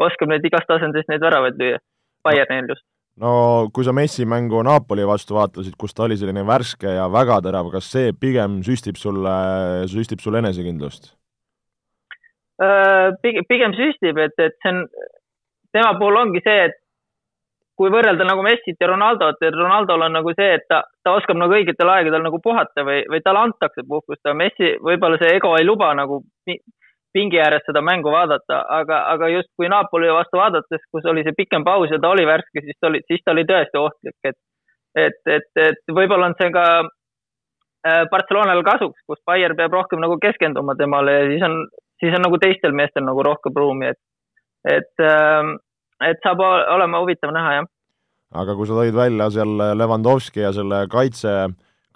oskab 0.00 0.32
neid 0.32 0.46
igast 0.46 0.70
asendist 0.70 1.10
neid 1.12 1.22
väravaid 1.24 1.60
lüüa. 1.60 1.80
Bayernil 2.24 2.72
just 2.74 2.84
no 3.20 3.68
kui 3.74 3.84
sa 3.84 3.94
Messi 3.96 4.26
mängu 4.28 4.62
Napoli 4.64 5.06
vastu 5.06 5.36
vaatasid, 5.36 5.76
kus 5.78 5.94
ta 5.94 6.06
oli 6.06 6.18
selline 6.20 6.44
värske 6.46 6.96
ja 6.96 7.08
väga 7.12 7.40
terav, 7.44 7.70
kas 7.72 7.90
see 7.92 8.12
pigem 8.16 8.60
süstib 8.66 9.00
sulle, 9.00 9.32
süstib 9.90 10.22
sulle 10.24 10.42
enesekindlust? 10.44 11.12
Pigem, 13.24 13.46
pigem 13.48 13.72
süstib, 13.76 14.20
et, 14.20 14.36
et 14.36 14.56
see 14.60 14.72
on, 14.72 14.84
tema 15.72 15.94
puhul 15.98 16.18
ongi 16.20 16.42
see, 16.44 16.68
et 16.68 16.76
kui 17.80 17.88
võrrelda 17.92 18.26
nagu 18.28 18.42
Messit 18.44 18.76
ja 18.76 18.90
Ronaldot, 18.90 19.38
et 19.40 19.56
Ronaldol 19.56 20.04
on 20.04 20.12
nagu 20.18 20.34
see, 20.36 20.50
et 20.58 20.66
ta, 20.68 20.82
ta 21.04 21.14
oskab 21.16 21.38
nagu 21.40 21.56
õigetel 21.56 21.88
aegadel 21.88 22.20
nagu 22.26 22.40
puhata 22.44 22.84
või, 22.84 23.00
või 23.08 23.22
talle 23.24 23.46
antakse 23.46 23.86
puhkust, 23.88 24.20
aga 24.26 24.36
Messi 24.36 24.74
võib-olla 24.84 25.16
see 25.20 25.32
ego 25.38 25.54
ei 25.56 25.64
luba 25.64 25.88
nagu 25.96 26.20
pingi 27.12 27.40
ääres 27.42 27.64
seda 27.66 27.82
mängu 27.84 28.12
vaadata, 28.12 28.60
aga, 28.76 29.02
aga 29.14 29.28
just 29.32 29.50
kui 29.58 29.68
Napoli 29.70 30.10
vastu 30.14 30.38
vaadates, 30.38 30.82
kus 30.92 31.08
oli 31.10 31.24
see 31.26 31.36
pikem 31.36 31.64
paus 31.66 31.90
ja 31.90 31.98
ta 32.02 32.12
oli 32.14 32.26
värske, 32.28 32.62
siis 32.64 32.78
ta 32.80 32.90
oli, 32.90 33.02
siis 33.10 33.22
ta 33.24 33.34
oli 33.34 33.46
tõesti 33.48 33.80
ohtlik, 33.80 34.16
et 34.24 34.38
et, 34.98 35.20
et, 35.30 35.50
et 35.62 35.92
võib-olla 35.94 36.30
on 36.30 36.34
see 36.38 36.50
ka 36.50 36.64
äh, 36.82 38.04
Barcelonale 38.10 38.64
kasuks, 38.66 38.98
kus 39.06 39.20
Bayer 39.26 39.54
peab 39.58 39.74
rohkem 39.76 40.02
nagu 40.02 40.16
keskenduma 40.22 40.74
temale 40.78 41.14
ja 41.14 41.28
siis 41.30 41.44
on, 41.46 41.54
siis 42.02 42.16
on 42.18 42.24
nagu 42.26 42.40
teistel 42.42 42.74
meestel 42.74 43.06
nagu 43.06 43.22
rohkem 43.26 43.54
ruumi, 43.56 43.92
et 43.94 44.00
et, 44.66 44.92
ähm, 45.00 45.54
et 46.04 46.18
saab 46.26 46.42
olema 46.44 47.00
huvitav 47.00 47.30
näha, 47.32 47.52
jah. 47.60 47.68
aga 48.42 48.58
kui 48.58 48.68
sa 48.68 48.76
tõid 48.82 48.98
välja 48.98 49.30
seal 49.32 49.54
Levandovski 49.78 50.42
ja 50.42 50.50
selle 50.52 50.84
kaitse 50.90 51.36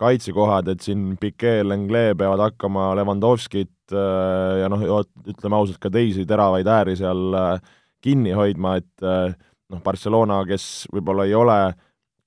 kaitsekohad, 0.00 0.68
et 0.72 0.82
siin 0.82 1.14
Piquet, 1.20 1.62
Lenglet 1.66 2.16
peavad 2.18 2.40
hakkama 2.48 2.92
Levandovskit 2.98 3.70
äh, 3.70 3.73
ja 3.92 4.68
noh, 4.72 4.84
ütleme 5.28 5.58
ausalt, 5.58 5.80
ka 5.82 5.90
teisi 5.92 6.24
teravaid 6.28 6.68
ääri 6.70 6.96
seal 6.96 7.34
äh, 7.36 7.74
kinni 8.04 8.32
hoidma, 8.36 8.76
et 8.80 9.04
äh, 9.04 9.34
noh, 9.72 9.82
Barcelona, 9.84 10.40
kes 10.48 10.86
võib-olla 10.92 11.26
ei 11.28 11.34
ole 11.36 11.58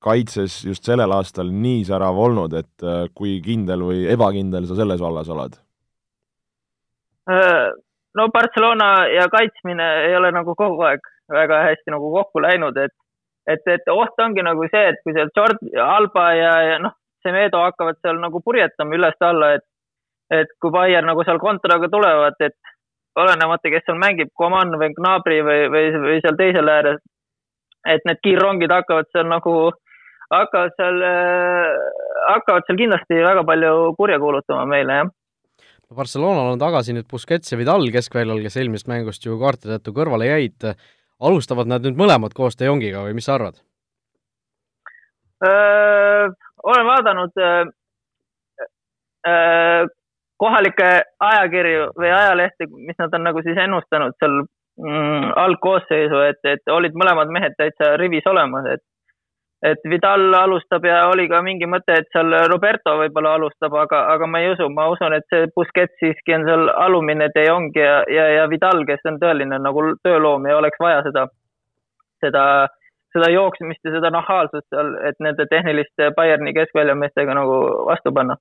kaitses 0.03 0.59
just 0.67 0.85
sellel 0.85 1.11
aastal 1.15 1.49
nii 1.49 1.81
särav 1.87 2.19
olnud, 2.21 2.53
et 2.53 2.85
kui 3.17 3.39
kindel 3.41 3.81
või 3.87 4.03
ebakindel 4.13 4.67
sa 4.69 4.77
selles 4.77 5.01
vallas 5.01 5.29
oled? 5.33 5.57
no 7.27 8.27
Barcelona 8.31 9.07
ja 9.11 9.25
kaitsmine 9.27 9.87
ei 10.05 10.13
ole 10.15 10.29
nagu 10.31 10.53
kogu 10.55 10.85
aeg 10.85 11.01
väga 11.33 11.63
hästi 11.65 11.91
nagu 11.91 12.11
kokku 12.13 12.39
läinud, 12.45 12.77
et 12.77 12.93
et, 13.47 13.63
et 13.71 13.91
oht 13.91 14.19
ongi 14.21 14.43
nagu 14.43 14.67
see, 14.71 14.83
et 14.91 14.99
kui 15.03 15.15
seal 15.15 15.31
Jordi, 15.35 15.71
Alba 15.81 16.27
ja, 16.35 16.53
ja 16.67 16.79
noh, 16.83 16.95
Semedo 17.23 17.61
hakkavad 17.63 17.99
seal 18.03 18.19
nagu 18.21 18.41
purjetama 18.43 18.97
üles-alla, 18.97 19.53
et, 19.57 19.65
et 20.33 20.53
kui 20.61 20.71
Bayer 20.73 21.05
nagu 21.05 21.23
seal 21.25 21.39
kontraga 21.39 21.89
tulevad, 21.91 22.37
et 22.43 22.55
olenemata, 23.17 23.71
kes 23.73 23.85
seal 23.87 23.99
mängib, 24.01 24.31
Coman 24.37 24.75
või 24.79 24.93
Gnabry 24.95 25.41
või, 25.45 25.67
või, 25.73 25.91
või 26.03 26.17
seal 26.23 26.37
teisel 26.39 26.71
äärel, 26.71 26.99
et 27.87 28.07
need 28.07 28.21
kiirrongid 28.25 28.73
hakkavad 28.73 29.09
seal 29.13 29.29
nagu, 29.31 29.53
hakkavad 30.33 30.75
seal, 30.79 30.99
hakkavad 32.27 32.67
seal 32.67 32.81
kindlasti 32.83 33.21
väga 33.23 33.45
palju 33.47 33.93
kurja 33.97 34.19
kuulutama 34.21 34.67
meile, 34.69 35.01
jah. 35.01 35.13
Barcelonal 35.97 36.51
on 36.51 36.59
tagasi 36.59 36.91
nüüd 36.91 37.07
Busquets 37.07 37.53
ja 37.53 37.57
Vidal 37.57 37.87
keskväljal, 37.93 38.41
kes 38.43 38.57
eelmisest 38.59 38.89
mängust 38.91 39.23
ju 39.23 39.37
kaartide 39.39 39.77
tõttu 39.77 39.93
kõrvale 39.95 40.27
jäid. 40.27 40.73
alustavad 41.17 41.65
nad 41.65 41.81
nüüd 41.81 41.95
mõlemad 41.97 42.35
koos 42.35 42.59
De 42.59 42.67
Jongiga 42.67 43.05
või 43.05 43.15
mis 43.15 43.25
sa 43.25 43.37
arvad? 43.37 43.63
olen 46.67 46.85
vaadanud 46.85 47.31
äh, 47.37 47.67
äh, 49.27 49.85
kohalikke 50.37 50.89
ajakirju 51.29 51.87
või 51.97 52.11
ajalehti, 52.11 52.69
mis 52.73 52.99
nad 52.99 53.15
on 53.17 53.25
nagu 53.29 53.41
siis 53.45 53.57
ennustanud 53.63 54.17
seal 54.21 54.37
mm, 54.41 55.31
algkoosseisu, 55.45 56.21
et, 56.31 56.39
et 56.53 56.73
olid 56.73 56.97
mõlemad 56.97 57.33
mehed 57.33 57.57
täitsa 57.57 57.95
rivis 58.01 58.27
olemas, 58.29 58.69
et 58.75 58.85
et 59.65 59.81
Vidal 59.89 60.35
alustab 60.37 60.83
ja 60.85 60.99
oli 61.09 61.23
ka 61.31 61.39
mingi 61.41 61.65
mõte, 61.65 61.95
et 61.97 62.05
seal 62.13 62.29
Roberto 62.51 62.93
võib-olla 62.99 63.31
alustab, 63.39 63.73
aga, 63.73 64.03
aga 64.13 64.27
ma 64.29 64.43
ei 64.43 64.51
usu, 64.51 64.67
ma 64.69 64.85
usun, 64.93 65.15
et 65.17 65.25
see 65.33 65.47
Busquets 65.55 65.97
siiski 65.97 66.35
on 66.35 66.45
seal 66.45 66.69
alumine 66.69 67.31
De 67.33 67.47
Jong 67.47 67.73
ja, 67.73 68.03
ja, 68.05 68.27
ja 68.35 68.43
Vidal, 68.51 68.83
kes 68.85 69.01
on 69.09 69.17
tõeline 69.23 69.57
nagu 69.63 69.87
tööloom 70.05 70.45
ja 70.45 70.59
oleks 70.59 70.77
vaja 70.83 71.01
seda, 71.07 71.25
seda 72.21 72.43
seda 73.15 73.31
jooksmist 73.33 73.81
ja 73.87 73.95
seda 73.95 74.11
nahaalsust 74.13 74.67
seal, 74.69 74.93
et 75.09 75.17
nende 75.23 75.47
tehniliste 75.49 76.11
Bayerni 76.17 76.53
keskväljameestega 76.53 77.33
nagu 77.37 77.57
vastu 77.87 78.13
panna 78.13 78.37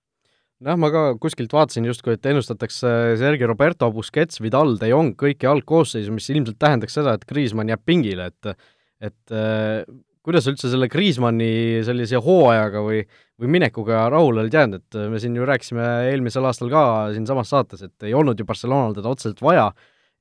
jah, 0.65 0.79
ma 0.81 0.91
ka 0.93 1.03
kuskilt 1.21 1.53
vaatasin 1.53 1.89
justkui, 1.89 2.17
et 2.17 2.27
ennustatakse 2.31 2.93
Sergei 3.21 3.49
Roberto, 3.49 3.91
Busquets, 3.93 4.41
Vidal, 4.41 4.77
De 4.81 4.91
Jong 4.93 5.17
kõiki 5.19 5.49
algkoosseisu, 5.51 6.15
mis 6.15 6.29
ilmselt 6.33 6.59
tähendaks 6.63 6.97
seda, 6.97 7.17
et 7.17 7.27
Kriismann 7.29 7.73
jääb 7.73 7.85
pingile, 7.87 8.31
et 8.33 8.57
et 9.05 9.35
äh, 9.37 9.85
kuidas 10.25 10.47
üldse 10.49 10.71
selle 10.73 10.89
Kriismanni 10.89 11.83
sellise 11.85 12.17
hooajaga 12.25 12.81
või, 12.81 13.03
või 13.37 13.51
minekuga 13.59 14.07
rahule 14.11 14.41
olid 14.43 14.57
jäänud, 14.57 14.81
et 14.81 14.99
me 15.13 15.21
siin 15.21 15.37
ju 15.37 15.45
rääkisime 15.47 15.85
eelmisel 16.09 16.49
aastal 16.49 16.73
ka 16.73 16.83
siinsamas 17.13 17.53
saates, 17.53 17.85
et 17.85 18.09
ei 18.09 18.17
olnud 18.17 18.41
ju 18.41 18.49
Barcelonal 18.49 18.97
teda 18.97 19.13
otseselt 19.13 19.45
vaja 19.45 19.69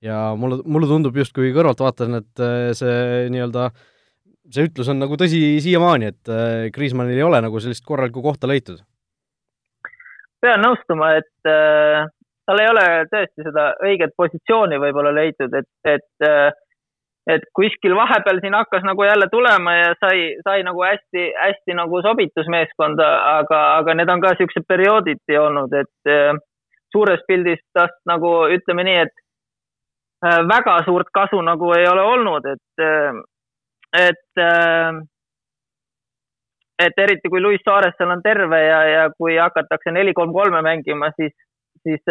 ja 0.03 0.19
mulle, 0.37 0.59
mulle 0.67 0.91
tundub 0.91 1.15
justkui 1.17 1.55
kõrvaltvaatajana, 1.55 2.19
et 2.19 2.43
see 2.77 3.29
nii-öelda 3.31 3.69
äh, 3.71 3.85
see 4.53 4.67
ütlus 4.69 4.89
on 4.91 5.01
nagu 5.01 5.17
tõsi 5.19 5.39
siiamaani, 5.63 6.11
et 6.11 6.33
Kriismannil 6.75 7.17
äh, 7.17 7.21
ei 7.21 7.27
ole 7.27 7.41
nagu 7.43 7.61
sellist 7.63 7.85
korralikku 7.87 8.23
kohta 8.25 8.49
leitud? 8.49 8.81
Pean 10.45 10.63
nõustuma, 10.63 11.15
et 11.19 11.49
äh, 11.49 12.05
tal 12.45 12.61
ei 12.61 12.69
ole 12.69 12.85
tõesti 13.11 13.47
seda 13.47 13.71
õiget 13.85 14.13
positsiooni 14.17 14.79
võib-olla 14.81 15.13
leitud, 15.15 15.53
et, 15.57 15.71
et 15.89 16.27
äh, 16.29 16.53
et 17.25 17.45
kuskil 17.57 17.95
vahepeal 17.97 18.39
siin 18.41 18.53
hakkas 18.53 18.83
nagu 18.85 19.03
jälle 19.03 19.27
tulema 19.31 19.73
ja 19.73 19.93
sai, 19.97 20.35
sai 20.45 20.63
nagu 20.63 20.83
hästi-hästi 20.85 21.73
nagu 21.77 22.01
sobitus 22.05 22.49
meeskonda, 22.53 23.07
aga, 23.39 23.61
aga 23.79 23.95
need 23.97 24.11
on 24.13 24.21
ka 24.21 24.35
niisugused 24.35 24.67
periooditi 24.69 25.37
olnud, 25.41 25.73
et 25.73 26.11
äh, 26.11 26.37
suures 26.93 27.23
pildis 27.27 27.63
tast 27.73 27.97
nagu 28.09 28.35
ütleme 28.53 28.85
nii, 28.85 28.99
et 29.07 29.15
äh, 30.27 30.43
väga 30.53 30.77
suurt 30.85 31.09
kasu 31.13 31.41
nagu 31.41 31.73
ei 31.77 31.87
ole 31.89 32.05
olnud, 32.13 32.45
et 32.53 32.85
äh, 32.85 33.23
et 33.95 34.43
äh, 34.43 35.01
et 36.79 36.97
eriti 36.99 37.29
kui 37.29 37.41
Luis 37.41 37.61
Suarez 37.63 37.95
seal 37.97 38.11
on 38.11 38.23
terve 38.23 38.59
ja, 38.61 38.79
ja 38.89 39.03
kui 39.17 39.37
hakatakse 39.37 39.93
neli-kolm-kolme 39.95 40.61
mängima, 40.65 41.11
siis, 41.15 41.31
siis 41.83 42.01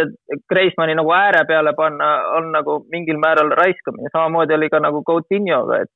Kreismanni 0.49 0.95
nagu 0.97 1.13
ääre 1.13 1.45
peale 1.49 1.75
panna 1.77 2.15
on 2.39 2.51
nagu 2.55 2.79
mingil 2.93 3.21
määral 3.21 3.53
raiskamine, 3.59 4.13
samamoodi 4.13 4.57
oli 4.57 4.71
ka 4.73 4.81
nagu 4.81 5.03
Coutinho'ga, 5.11 5.83
et, 5.85 5.93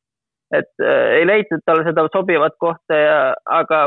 et 0.60 0.84
äh, 0.84 1.16
ei 1.20 1.26
leitud 1.26 1.64
talle 1.64 1.86
seda 1.88 2.06
sobivat 2.12 2.58
kohta 2.60 3.00
ja, 3.00 3.18
aga, 3.60 3.82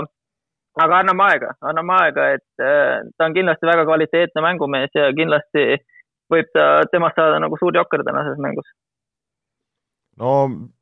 aga 0.82 1.00
anname 1.04 1.28
aega, 1.30 1.54
anname 1.62 1.98
aega, 2.00 2.28
et 2.40 2.66
äh, 2.66 2.98
ta 3.18 3.30
on 3.30 3.38
kindlasti 3.38 3.70
väga 3.70 3.86
kvaliteetne 3.90 4.46
mängumees 4.50 4.98
ja 4.98 5.12
kindlasti 5.18 5.68
võib 6.32 6.54
ta, 6.56 6.68
temast 6.92 7.20
saada 7.20 7.42
nagu 7.44 7.58
suur 7.60 7.76
jokker 7.76 8.06
tänases 8.08 8.40
mängus. 8.42 8.70
no 10.18 10.34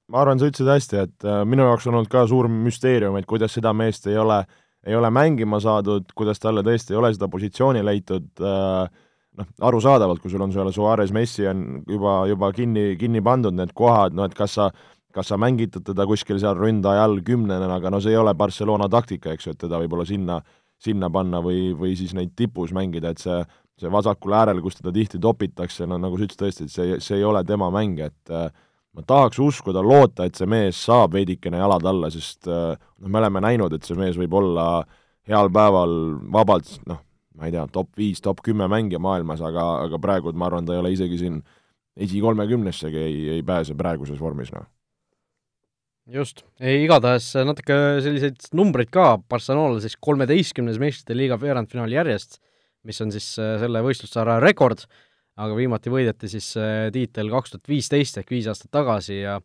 ma 0.09 0.23
arvan, 0.23 0.41
sa 0.41 0.49
ütlesid 0.49 0.71
hästi, 0.71 1.03
et 1.05 1.27
äh, 1.27 1.43
minu 1.47 1.67
jaoks 1.67 1.87
on 1.89 1.99
olnud 1.99 2.11
ka 2.11 2.25
suur 2.29 2.49
müsteerium, 2.51 3.17
et 3.19 3.27
kuidas 3.29 3.53
seda 3.57 3.73
meest 3.77 4.07
ei 4.09 4.17
ole, 4.17 4.41
ei 4.87 4.95
ole 4.97 5.11
mängima 5.13 5.59
saadud, 5.63 6.07
kuidas 6.17 6.41
talle 6.41 6.63
tõesti 6.65 6.95
ei 6.95 7.01
ole 7.01 7.13
seda 7.15 7.29
positsiooni 7.31 7.83
leitud 7.85 8.29
äh,, 8.41 8.85
noh, 9.39 9.49
arusaadavalt, 9.69 10.21
kui 10.23 10.31
sul 10.33 10.43
on 10.45 10.53
seal 10.55 10.71
Suarez, 10.75 11.13
Messi 11.15 11.47
on 11.49 11.83
juba, 11.87 12.21
juba 12.29 12.53
kinni, 12.55 12.93
kinni 12.99 13.21
pandud 13.25 13.55
need 13.55 13.75
kohad, 13.77 14.17
no 14.17 14.25
et 14.27 14.37
kas 14.37 14.57
sa 14.59 14.71
kas 15.13 15.31
sa 15.31 15.39
mängitad 15.41 15.83
teda 15.85 16.05
kuskil 16.05 16.37
seal 16.41 16.57
ründaja 16.57 17.03
all 17.07 17.21
kümnena, 17.25 17.69
aga 17.75 17.89
no 17.89 17.99
see 18.01 18.13
ei 18.13 18.19
ole 18.19 18.33
Barcelona 18.37 18.89
taktika, 18.91 19.33
eks 19.33 19.47
ju, 19.47 19.55
et 19.55 19.61
teda 19.65 19.79
võib-olla 19.81 20.05
sinna, 20.05 20.37
sinna 20.79 21.09
panna 21.09 21.41
või, 21.43 21.71
või 21.77 21.95
siis 21.97 22.13
neid 22.17 22.35
tipus 22.37 22.73
mängida, 22.75 23.13
et 23.13 23.23
see, 23.23 23.39
see 23.81 23.89
vasakul 23.91 24.35
äärel, 24.37 24.61
kus 24.61 24.77
teda 24.77 24.93
tihti 24.93 25.21
topitakse, 25.21 25.87
no 25.89 25.97
nagu 26.01 26.17
sa 26.17 26.27
ütlesid 26.27 26.43
tõesti, 26.43 26.67
et 26.69 26.75
see, 26.75 26.99
see 27.03 27.17
ei 27.17 27.25
ole 27.25 27.41
tema 27.47 27.71
mäng, 27.73 28.01
et 28.05 28.33
äh, 28.33 28.51
ma 28.97 29.06
tahaks 29.06 29.39
uskuda, 29.43 29.84
loota, 29.86 30.25
et 30.25 30.39
see 30.39 30.49
mees 30.49 30.80
saab 30.88 31.13
veidikene 31.17 31.60
jalad 31.62 31.86
alla, 31.91 32.10
sest 32.13 32.49
noh, 32.49 33.06
me 33.06 33.21
oleme 33.21 33.43
näinud, 33.45 33.75
et 33.75 33.86
see 33.86 33.97
mees 33.97 34.17
võib 34.19 34.34
olla 34.39 34.65
heal 35.30 35.52
päeval 35.54 35.93
vabalt 36.34 36.73
noh, 36.89 37.04
ma 37.38 37.47
ei 37.47 37.56
tea, 37.56 37.67
top 37.71 37.93
viis, 37.99 38.21
top 38.23 38.41
kümme 38.45 38.67
mängija 38.71 39.02
maailmas, 39.02 39.43
aga, 39.45 39.67
aga 39.86 40.02
praegu 40.02 40.34
ma 40.34 40.49
arvan, 40.49 40.67
ta 40.67 40.75
ei 40.75 40.82
ole 40.82 40.93
isegi 40.95 41.21
siin 41.21 41.39
esikolmekümnessegi 41.99 42.99
ei, 42.99 43.15
ei 43.38 43.45
pääse 43.45 43.75
praeguses 43.78 44.19
vormis, 44.19 44.52
noh. 44.56 44.67
just, 46.10 46.43
igatahes 46.60 47.32
natuke 47.45 47.78
selliseid 48.04 48.49
numbreid 48.58 48.91
ka, 48.93 49.12
Barcelonal 49.30 49.82
siis 49.84 49.99
kolmeteistkümnes 50.02 50.80
meistrite 50.82 51.17
liiga 51.17 51.38
veerandfinaal 51.41 51.93
järjest, 51.93 52.39
mis 52.88 52.99
on 53.04 53.13
siis 53.13 53.36
selle 53.38 53.84
võistlussarja 53.86 54.39
rekord 54.41 54.88
aga 55.39 55.56
viimati 55.56 55.91
võideti 55.93 56.28
siis 56.32 56.52
tiitel 56.93 57.30
kaks 57.32 57.54
tuhat 57.54 57.71
viisteist 57.71 58.17
ehk 58.19 58.32
viis 58.34 58.47
aastat 58.52 58.71
tagasi 58.75 59.21
ja 59.21 59.39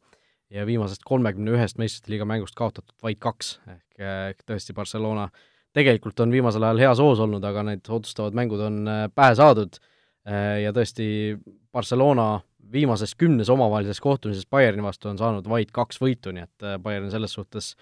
ja 0.55 0.67
viimasest 0.67 1.03
kolmekümne 1.07 1.55
ühest 1.57 1.81
meistrite 1.81 2.13
liiga 2.13 2.27
mängust 2.29 2.55
kaotatud 2.59 2.95
vaid 3.03 3.19
kaks, 3.23 3.59
ehk, 3.67 4.01
ehk 4.31 4.45
tõesti 4.47 4.77
Barcelona 4.77 5.29
tegelikult 5.75 6.21
on 6.23 6.33
viimasel 6.35 6.65
ajal 6.67 6.83
heas 6.85 7.03
hoos 7.03 7.23
olnud, 7.25 7.45
aga 7.45 7.65
need 7.71 7.91
otsustavad 7.91 8.37
mängud 8.39 8.63
on 8.63 8.85
äh, 8.89 9.05
pähe 9.15 9.35
saadud. 9.39 9.81
Äh, 10.29 10.63
ja 10.63 10.73
tõesti 10.77 11.07
Barcelona 11.75 12.39
viimases 12.75 13.13
kümnes 13.19 13.51
omavahelises 13.53 14.01
kohtumises 14.01 14.47
Bayerni 14.51 14.85
vastu 14.85 15.11
on 15.11 15.19
saanud 15.21 15.49
vaid 15.51 15.75
kaks 15.75 16.01
võitu, 16.03 16.33
nii 16.35 16.47
et 16.47 16.67
äh, 16.67 16.79
Bayern 16.83 17.11
selles 17.13 17.35
suhtes 17.37 17.75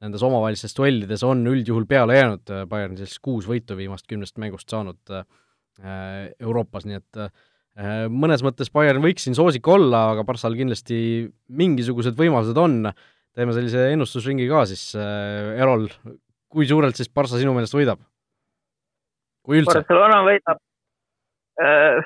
nendes 0.00 0.22
omavahelistes 0.24 0.72
duellides 0.78 1.26
on 1.26 1.42
üldjuhul 1.50 1.84
peale 1.88 2.16
jäänud, 2.16 2.52
Bayern 2.70 2.96
siis 2.96 3.18
kuus 3.20 3.48
võitu 3.50 3.76
viimast 3.76 4.06
kümnest 4.08 4.38
mängust 4.40 4.70
saanud 4.72 5.12
Euroopas, 6.40 6.86
nii 6.88 6.96
et 6.96 7.18
äh, 7.20 7.28
Äh, 7.28 7.49
mõnes 7.78 8.42
mõttes 8.44 8.70
Bayern 8.72 9.02
võiks 9.02 9.24
siin 9.24 9.36
soosik 9.38 9.66
olla, 9.70 10.10
aga 10.14 10.24
Barssal 10.26 10.56
kindlasti 10.58 11.30
mingisugused 11.48 12.16
võimalused 12.18 12.58
on, 12.58 12.90
teeme 13.36 13.54
sellise 13.54 13.90
ennustusringi 13.94 14.48
ka 14.50 14.64
siis 14.68 14.90
äh,, 14.98 15.54
Erol, 15.60 15.86
kui 16.50 16.66
suurelt 16.68 16.98
siis 16.98 17.10
Barssa 17.12 17.38
sinu 17.40 17.54
meelest 17.54 17.76
võidab? 17.76 18.02
kui 19.46 19.62
üldse? 19.62 19.80
Barcelona 19.80 20.20
võidab 20.26 20.58
äh,, 21.62 22.02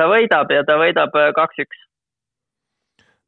ta 0.00 0.08
võidab 0.10 0.56
ja 0.56 0.64
ta 0.66 0.78
võidab 0.80 1.14
äh, 1.20 1.28
kaks-üks. 1.36 1.84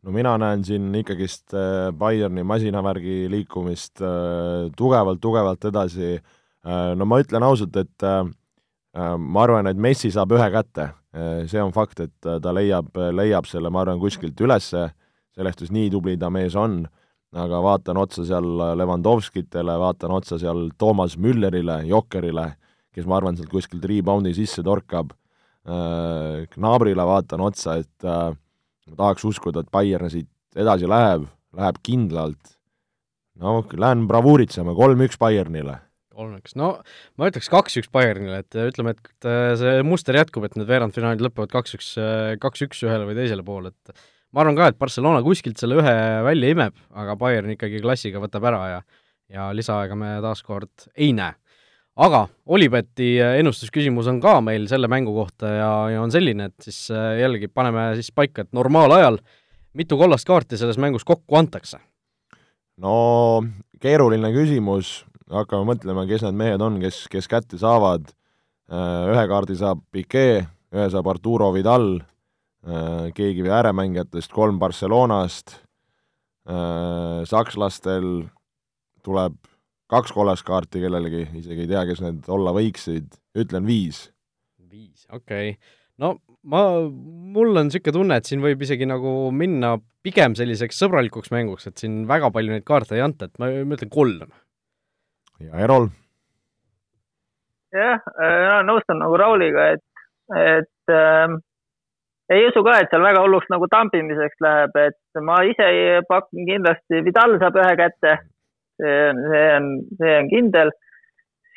no 0.03 0.17
mina 0.17 0.35
näen 0.41 0.65
siin 0.67 0.89
ikkagist 1.03 1.53
äh, 1.55 1.93
Bayerni 1.93 2.47
masinavärgi 2.49 3.29
liikumist 3.31 4.03
tugevalt-tugevalt 4.79 5.69
edasi, 5.69 6.17
no 6.97 7.07
ma 7.07 7.21
ütlen 7.23 7.45
ausalt, 7.45 7.77
et 7.77 8.05
ma 8.93 9.43
arvan, 9.43 9.67
et 9.67 9.79
Messi 9.79 10.11
saab 10.15 10.35
ühe 10.37 10.49
kätte 10.55 10.91
Äh, 10.93 11.02
see 11.13 11.61
on 11.61 11.73
fakt, 11.73 12.01
et 12.01 12.27
äh, 12.27 12.41
ta 12.41 12.53
leiab, 12.55 12.93
leiab 13.13 13.49
selle, 13.49 13.71
ma 13.73 13.83
arvan, 13.85 14.01
kuskilt 14.01 14.39
ülesse, 14.41 14.89
selles 15.37 15.57
suhtes 15.57 15.73
nii 15.75 15.91
tubli 15.93 16.17
ta 16.21 16.31
mees 16.33 16.57
on, 16.59 16.83
aga 17.33 17.61
vaatan 17.65 18.01
otsa 18.01 18.25
seal 18.29 18.49
Levandovskitele, 18.77 19.77
vaatan 19.81 20.17
otsa 20.19 20.39
seal 20.41 20.71
Toomas 20.79 21.17
Müllerile, 21.21 21.81
Jokkerile, 21.89 22.49
kes 22.93 23.09
ma 23.09 23.19
arvan, 23.19 23.37
sealt 23.37 23.53
kuskilt 23.53 23.85
rebound'i 23.89 24.35
sisse 24.37 24.65
torkab, 24.65 25.13
äh, 25.69 26.49
Gnabrile 26.57 27.07
vaatan 27.09 27.45
otsa, 27.45 27.79
et 27.81 28.09
ma 28.09 28.97
tahaks 28.97 29.25
uskuda, 29.29 29.63
et 29.63 29.73
Bayern 29.73 30.13
siit 30.13 30.29
edasi 30.57 30.89
läheb, 30.89 31.29
läheb 31.57 31.81
kindlalt, 31.85 32.59
no 33.41 33.61
lähen 33.73 34.05
bravuuritsema, 34.09 34.77
kolm-üks 34.77 35.21
Bayernile 35.21 35.81
kolmeks, 36.15 36.57
no 36.59 36.73
ma 37.19 37.29
ütleks 37.31 37.51
kaks-üks 37.53 37.91
Bayernile, 37.93 38.43
et 38.45 38.59
ütleme, 38.69 38.95
et 38.97 39.29
see 39.61 39.85
muster 39.87 40.17
jätkub, 40.19 40.47
et 40.47 40.57
need 40.59 40.71
veerandfinaalid 40.71 41.25
lõpevad 41.25 41.53
kaks-üks, 41.53 41.95
kaks-üks 42.43 42.83
ühele 42.87 43.09
või 43.09 43.19
teisele 43.19 43.45
poole, 43.47 43.73
et 43.73 44.05
ma 44.33 44.45
arvan 44.45 44.59
ka, 44.59 44.71
et 44.73 44.81
Barcelona 44.81 45.23
kuskilt 45.25 45.61
selle 45.61 45.81
ühe 45.81 45.95
välja 46.29 46.53
imeb, 46.55 46.77
aga 46.97 47.17
Bayern 47.21 47.55
ikkagi 47.57 47.83
klassiga 47.85 48.23
võtab 48.23 48.51
ära 48.53 48.65
ja 48.77 48.83
ja 49.33 49.49
lisaaega 49.57 49.97
me 49.97 50.17
taaskord 50.25 50.89
ei 50.97 51.13
näe. 51.17 51.35
aga 51.97 52.25
Olibeti 52.49 53.19
ennustusküsimus 53.21 54.07
on 54.09 54.21
ka 54.21 54.39
meil 54.41 54.65
selle 54.69 54.89
mängu 54.89 55.13
kohta 55.13 55.49
ja, 55.53 55.73
ja 55.93 56.03
on 56.03 56.13
selline, 56.13 56.49
et 56.49 56.69
siis 56.69 56.87
jällegi 56.93 57.51
paneme 57.53 57.91
siis 57.99 58.09
paika, 58.13 58.45
et 58.45 58.53
normaalajal 58.57 59.19
mitu 59.77 59.99
kollast 60.01 60.29
kaarti 60.29 60.57
selles 60.61 60.81
mängus 60.81 61.05
kokku 61.05 61.37
antakse? 61.37 61.81
no 62.81 62.95
keeruline 63.81 64.33
küsimus, 64.33 65.03
hakkame 65.33 65.69
mõtlema, 65.73 66.05
kes 66.09 66.25
need 66.27 66.39
mehed 66.39 66.65
on, 66.65 66.79
kes, 66.83 67.05
kes 67.13 67.29
kätte 67.31 67.59
saavad, 67.61 68.11
äh, 68.73 69.13
ühe 69.13 69.25
kaardi 69.31 69.57
saab 69.59 69.83
Piquet, 69.95 70.49
ühe 70.73 70.89
saab 70.93 71.09
Arturo 71.13 71.51
Vidal, 71.55 72.01
äh, 72.67 73.11
keegi 73.17 73.47
ääremängijatest, 73.49 74.33
kolm 74.33 74.61
Barcelonast, 74.63 75.59
äh, 76.49 77.23
sakslastel 77.29 78.27
tuleb 79.03 79.39
kaks 79.93 80.13
kollast 80.15 80.47
kaarti 80.49 80.81
kellelegi, 80.81 81.27
isegi 81.43 81.67
ei 81.67 81.71
tea, 81.71 81.85
kes 81.89 82.01
need 82.05 82.29
olla 82.33 82.55
võiksid, 82.57 83.17
ütlen 83.39 83.67
viis. 83.69 84.07
viis, 84.71 85.07
okei. 85.11 85.53
Okay. 85.53 85.79
no 86.01 86.17
ma, 86.49 86.63
mul 86.89 87.57
on 87.57 87.69
niisugune 87.69 87.99
tunne, 87.99 88.17
et 88.19 88.29
siin 88.29 88.41
võib 88.45 88.63
isegi 88.65 88.89
nagu 88.89 89.31
minna 89.37 89.77
pigem 90.03 90.35
selliseks 90.39 90.81
sõbralikuks 90.81 91.31
mänguks, 91.35 91.69
et 91.69 91.83
siin 91.83 92.07
väga 92.09 92.33
palju 92.35 92.55
neid 92.55 92.65
kaarte 92.67 92.97
ei 92.97 93.05
anta, 93.05 93.29
et 93.29 93.39
ma, 93.43 93.51
ma 93.67 93.77
ütlen 93.77 93.93
kolm 93.93 94.33
ja 95.49 95.65
Erol? 95.65 95.89
jah, 97.73 98.03
äh, 98.21 98.59
nõustun 98.69 99.01
nagu 99.01 99.17
Rauliga, 99.17 99.71
et, 99.77 99.85
et 100.37 100.93
äh, 100.93 101.35
ei 102.33 102.47
usu 102.49 102.63
ka, 102.65 102.79
et 102.81 102.93
seal 102.93 103.05
väga 103.05 103.25
hulluks 103.25 103.49
nagu 103.53 103.69
tampimiseks 103.73 104.45
läheb, 104.45 104.77
et 104.81 105.23
ma 105.25 105.41
ise 105.49 105.69
pakun 106.09 106.49
kindlasti, 106.49 107.03
Vidal 107.07 107.39
saab 107.41 107.59
ühe 107.61 107.75
kätte. 107.81 108.19
see 108.83 108.95
on, 109.11 109.21
see 109.31 109.45
on, 109.57 109.69
see 110.01 110.17
on 110.19 110.29
kindel. 110.31 110.73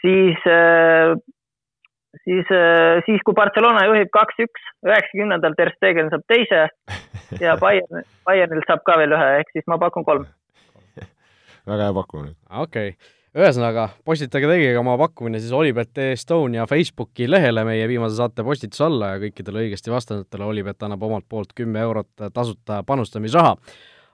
siis 0.02 0.48
äh,, 0.52 1.15
siis 2.24 2.52
äh,, 2.52 3.02
siis 3.08 3.24
kui 3.26 3.34
Barcelona 3.34 3.86
juhib 3.88 4.12
kaks-üks, 4.13 4.71
üheksakümnendal 4.86 5.56
Ter 5.58 5.71
Stegen 5.78 6.12
saab 6.12 6.26
teise 6.28 6.67
ja 7.41 7.58
Bayern, 7.63 8.04
Bayernil 8.28 8.63
saab 8.67 8.84
ka 8.86 9.00
veel 9.00 9.15
ühe, 9.15 9.30
ehk 9.39 9.56
siis 9.56 9.67
ma 9.67 9.80
pakun 9.82 10.08
kolm 10.08 10.28
väga 11.65 11.88
hea 11.88 11.93
pakkumine. 11.98 12.36
okei 12.50 12.89
okay 12.93 13.14
ühesõnaga, 13.36 13.89
postitage 14.08 14.48
teie 14.48 14.69
oma 14.80 14.93
pakkumine 15.00 15.41
siis 15.43 15.52
Olipet 15.56 16.00
Estonia 16.13 16.63
Facebooki 16.69 17.28
lehele 17.28 17.65
meie 17.67 17.88
viimase 17.91 18.15
saate 18.15 18.45
postituse 18.48 18.86
alla 18.86 19.12
ja 19.13 19.19
kõikidele 19.26 19.65
õigesti 19.65 19.91
vastanutele 19.91 20.48
Olipet 20.48 20.86
annab 20.88 21.04
omalt 21.04 21.28
poolt 21.30 21.52
kümme 21.58 21.84
eurot 21.84 22.30
tasuta 22.34 22.82
panustamisraha. 22.88 23.58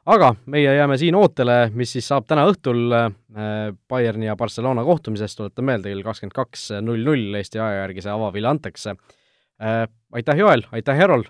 aga 0.06 0.32
meie 0.50 0.74
jääme 0.74 0.98
siin 0.98 1.16
ootele, 1.16 1.70
mis 1.78 1.92
siis 1.94 2.08
saab 2.10 2.26
täna 2.26 2.48
õhtul 2.50 2.96
äh, 2.98 3.12
Bayerni 3.90 4.26
ja 4.26 4.36
Barcelona 4.36 4.84
kohtumisest, 4.84 5.38
tuletan 5.38 5.70
meelde, 5.70 5.94
kell 5.94 6.02
kakskümmend 6.02 6.34
kaks 6.34 6.72
null 6.82 7.06
null 7.06 7.38
Eesti 7.38 7.62
aja 7.62 7.84
järgi 7.84 8.02
see 8.02 8.12
avavile 8.12 8.50
antakse. 8.50 8.96
Äh, 9.62 9.86
aitäh, 10.18 10.42
Joel, 10.42 10.66
aitäh, 10.72 10.98
Erol, 10.98 11.28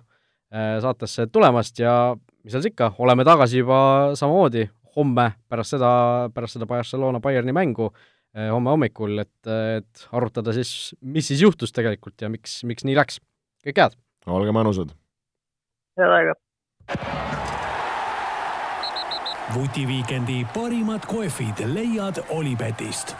äh, 0.56 0.78
saatesse 0.80 1.28
tulemast 1.28 1.80
ja 1.84 2.16
mis 2.16 2.56
seal 2.56 2.64
siis 2.64 2.72
ikka, 2.72 2.94
oleme 3.04 3.28
tagasi 3.28 3.66
juba 3.66 3.82
samamoodi 4.16 4.70
homme 4.96 5.32
pärast 5.50 5.78
seda, 5.78 5.92
pärast 6.34 6.58
seda 6.58 6.68
Barcelona 6.70 7.22
Bayerni 7.24 7.56
mängu 7.56 7.90
eh, 7.92 8.50
homme 8.52 8.74
hommikul, 8.74 9.20
et, 9.24 9.52
et 9.78 10.08
arutada 10.12 10.54
siis, 10.56 10.94
mis 11.02 11.28
siis 11.32 11.44
juhtus 11.44 11.74
tegelikult 11.76 12.22
ja 12.22 12.30
miks, 12.32 12.62
miks 12.68 12.88
nii 12.88 12.98
läks. 13.00 13.22
kõike 13.66 13.88
head! 13.88 14.00
olge 14.28 14.56
mõnusad! 14.56 14.96
head 16.00 16.18
aega! 16.20 16.38
vutiviikendi 19.52 20.46
parimad 20.54 21.04
kohvid 21.12 21.60
leiad 21.74 22.24
Olipetist 22.30 23.16